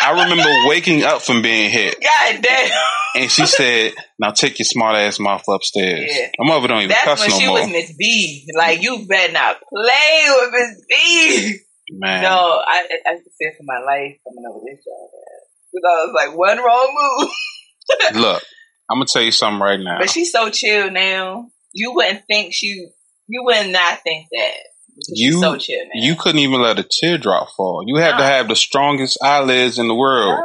[0.03, 2.01] I remember waking up from being hit.
[2.01, 2.81] God damn.
[3.15, 6.29] And she said, "Now take your smart ass mouth upstairs." Yeah.
[6.39, 7.59] My mother don't even That's cuss when no she more.
[7.61, 8.47] was Miss B.
[8.55, 11.59] Like you better not play with Miss B.
[11.91, 12.23] Man.
[12.23, 12.29] No,
[12.65, 15.09] I I fear for my life coming over this job.
[15.73, 17.31] Because I was like one wrong move.
[18.21, 18.43] Look,
[18.89, 19.99] I'm gonna tell you something right now.
[19.99, 21.49] But she's so chill now.
[21.73, 22.87] You wouldn't think she.
[23.27, 24.53] You would not think that
[25.09, 27.83] You so chill, you couldn't even let a teardrop fall.
[27.85, 30.39] You had to have the strongest eyelids in the world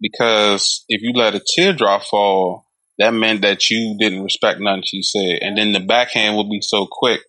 [0.00, 2.66] because if you let a teardrop fall,
[2.98, 6.60] that meant that you didn't respect nothing she said, and then the backhand would be
[6.60, 7.20] so quick.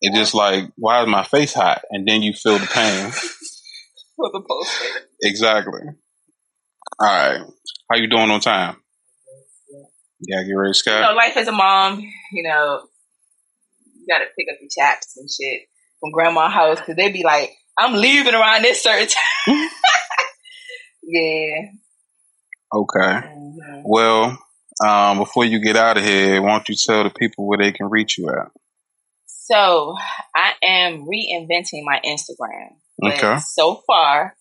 [0.00, 1.82] It just like, why is my face hot?
[1.90, 3.10] And then you feel the pain.
[4.16, 4.70] For the post.
[5.22, 5.80] Exactly.
[6.98, 7.40] All right.
[7.88, 8.76] How you doing on time?
[10.20, 11.00] Yeah, get ready, Scott.
[11.00, 12.00] You know, life as a mom,
[12.32, 12.82] you know,
[13.96, 15.68] you gotta pick up your chaps and shit
[16.02, 19.68] from grandma's house because they'd be like, I'm leaving around this certain time.
[21.02, 21.62] yeah.
[22.74, 22.98] Okay.
[22.98, 23.82] Mm-hmm.
[23.84, 24.38] Well,
[24.84, 27.72] um, before you get out of here, why don't you tell the people where they
[27.72, 28.50] can reach you at?
[29.26, 29.94] So
[30.34, 32.76] I am reinventing my Instagram.
[33.04, 33.38] Okay.
[33.54, 34.34] So far,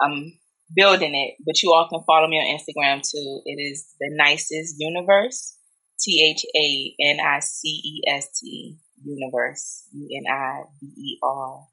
[0.00, 0.32] I'm
[0.74, 3.42] building it, but you all can follow me on Instagram too.
[3.44, 5.54] It is the nicest universe.
[6.00, 8.78] T H A N I C E S T
[9.08, 9.84] universe.
[9.92, 11.66] U N I V E R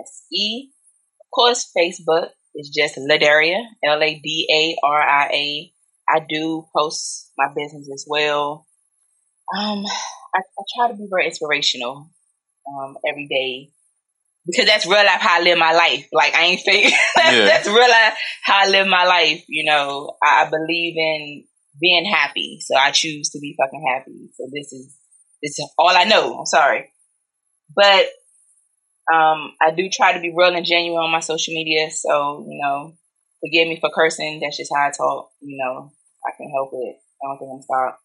[0.00, 0.70] S E.
[1.20, 5.72] Of course, Facebook is just Ladaria, L A D A R I A.
[6.08, 8.66] I do post my business as well.
[9.56, 9.84] Um,
[10.34, 12.10] I, I try to be very inspirational
[12.68, 13.70] um, every day
[14.46, 16.08] because that's real life how I live my life.
[16.12, 16.92] Like I ain't fake.
[17.16, 17.44] that's, yeah.
[17.44, 19.44] that's real life how I live my life.
[19.48, 21.44] You know, I, I, believe in
[21.80, 24.30] being happy, so I choose to be fucking happy.
[24.36, 24.94] So this is
[25.42, 26.38] is all I know.
[26.38, 26.90] I'm sorry,
[27.74, 28.06] but
[29.12, 31.90] um, I do try to be real and genuine on my social media.
[31.90, 32.94] So you know,
[33.40, 34.40] forgive me for cursing.
[34.40, 35.30] That's just how I talk.
[35.40, 35.92] You know,
[36.26, 36.96] I can help it.
[37.22, 37.98] I don't think I'm stop.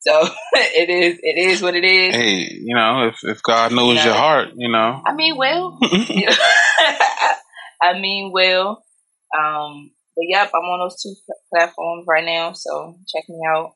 [0.00, 1.18] So it is.
[1.22, 2.14] It is what it is.
[2.14, 5.00] Hey, you know, if if God knows you know, your heart, you know.
[5.06, 5.78] I mean, well.
[7.82, 8.84] I mean, well.
[9.36, 11.14] Um, but yep, I'm on those two
[11.52, 12.52] platforms right now.
[12.52, 13.74] So check me out.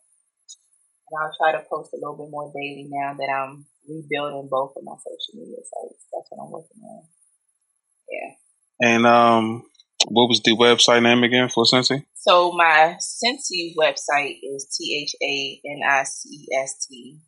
[1.17, 4.85] I'll try to post a little bit more daily now that I'm rebuilding both of
[4.85, 6.05] my social media sites.
[6.13, 7.03] That's what I'm working on.
[8.11, 8.89] Yeah.
[8.89, 9.63] And um,
[10.09, 12.05] what was the website name again for Scentsy?
[12.15, 17.19] So my Scentsy website is T H A N I C E S T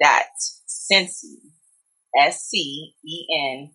[0.00, 0.22] dot
[0.68, 1.36] Scentsy
[2.18, 3.70] S C E N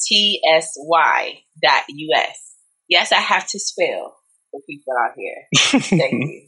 [0.00, 2.54] T S Y dot U S.
[2.88, 4.16] Yes, I have to spell
[4.50, 5.80] for people out here.
[5.80, 6.46] Thank you.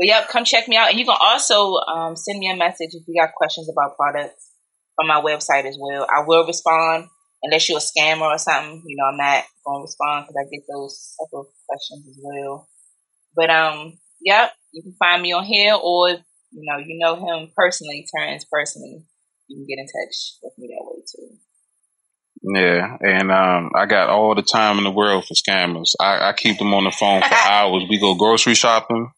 [0.00, 0.88] But yep, come check me out.
[0.88, 4.50] And you can also um, send me a message if you got questions about products
[4.98, 6.06] on my website as well.
[6.10, 7.08] I will respond
[7.42, 10.48] unless you're a scammer or something, you know, I'm not going to respond because I
[10.50, 12.66] get those type of questions as well.
[13.36, 16.20] But um, yep, you can find me on here, or if
[16.50, 19.04] you know you know him personally, Terrence personally,
[19.48, 21.36] you can get in touch with me that way too.
[22.42, 25.92] Yeah, and um, I got all the time in the world for scammers.
[26.00, 27.84] I, I keep them on the phone for hours.
[27.88, 29.12] We go grocery shopping.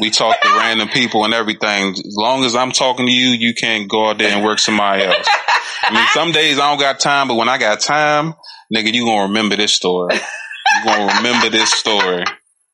[0.00, 1.92] We talk to random people and everything.
[1.92, 5.04] As long as I'm talking to you, you can't go out there and work somebody
[5.04, 5.28] else.
[5.82, 8.34] I mean, some days I don't got time, but when I got time,
[8.74, 10.16] nigga, you gonna remember this story.
[10.16, 12.24] You gonna remember this story.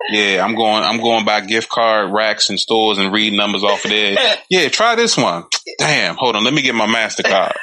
[0.09, 0.83] Yeah, I'm going.
[0.83, 4.17] I'm going by gift card racks and stores and read numbers off of there.
[4.51, 5.45] Yeah, try this one.
[5.79, 6.45] Damn, hold on.
[6.45, 7.53] Let me get my Mastercard.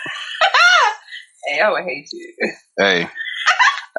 [1.49, 2.33] hey, I would hate you.
[2.77, 3.07] Hey,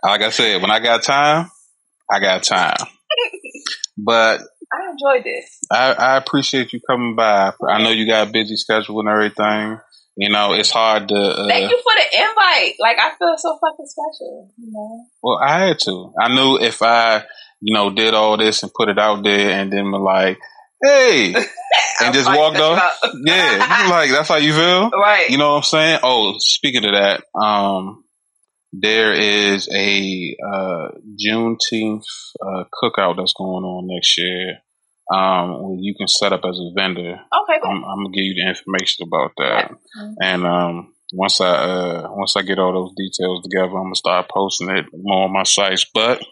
[0.03, 1.51] like I said, when I got time,
[2.11, 2.77] I got time.
[3.97, 4.41] But
[4.73, 5.59] I enjoyed this.
[5.71, 7.53] I, I appreciate you coming by.
[7.69, 9.79] I know you got a busy schedule and everything.
[10.17, 11.15] You know, it's hard to.
[11.15, 12.75] Uh, Thank you for the invite.
[12.79, 14.53] Like, I feel so fucking special.
[14.59, 15.05] You know.
[15.23, 16.13] Well, I had to.
[16.21, 17.25] I knew if I,
[17.61, 20.39] you know, did all this and put it out there, and then like,
[20.83, 21.35] hey,
[22.01, 22.99] and just walked off.
[23.25, 25.29] yeah, like that's how you feel, right?
[25.31, 26.01] You know what I'm saying?
[26.03, 28.05] Oh, speaking of that, um,
[28.73, 30.89] there is a uh,
[31.19, 32.05] Juneteenth
[32.41, 34.59] uh, cookout that's going on next year
[35.11, 37.15] um, you can set up as a vendor.
[37.15, 40.13] Okay, I'm, I'm, gonna give you the information about that, mm-hmm.
[40.23, 44.31] and um, once I uh, once I get all those details together, I'm gonna start
[44.33, 45.87] posting it more on my sites.
[45.93, 46.23] But,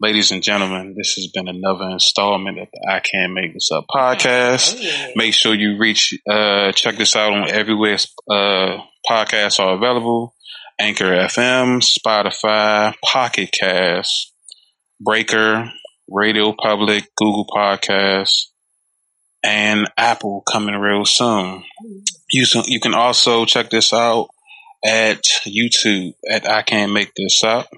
[0.00, 3.86] ladies and gentlemen, this has been another installment of the I Can't Make This Up
[3.94, 4.76] podcast.
[4.76, 5.08] Oh, yeah.
[5.16, 7.98] Make sure you reach uh, check this out on everywhere
[8.30, 8.78] uh,
[9.08, 10.34] podcasts are available:
[10.78, 14.32] Anchor FM, Spotify, Pocket Cast,
[15.00, 15.70] Breaker.
[16.10, 18.46] Radio Public, Google Podcasts,
[19.42, 21.62] and Apple coming real soon.
[22.30, 24.28] You you can also check this out
[24.84, 27.68] at YouTube at I Can't Make This Up,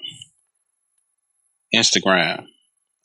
[1.75, 2.47] Instagram,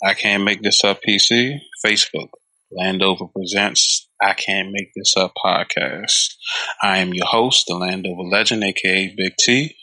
[0.04, 2.30] I Can't Make This Up PC, Facebook,
[2.72, 6.36] Landover Presents I Can't Make This Up podcast.
[6.82, 9.76] I am your host, the Landover Legend, aka Big T.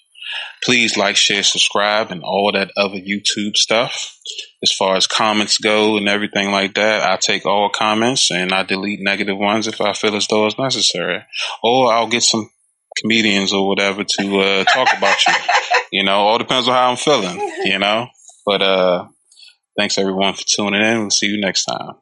[0.62, 4.18] Please like, share, subscribe, and all that other YouTube stuff.
[4.62, 8.62] As far as comments go and everything like that, I take all comments and I
[8.62, 11.22] delete negative ones if I feel as though it's necessary.
[11.62, 12.50] Or I'll get some
[13.00, 15.34] comedians or whatever to uh, talk about you.
[15.92, 17.52] You know, all depends on how I'm feeling.
[17.64, 18.08] You know,
[18.46, 19.08] but uh,
[19.78, 21.00] thanks everyone for tuning in.
[21.00, 21.94] We'll see you next time.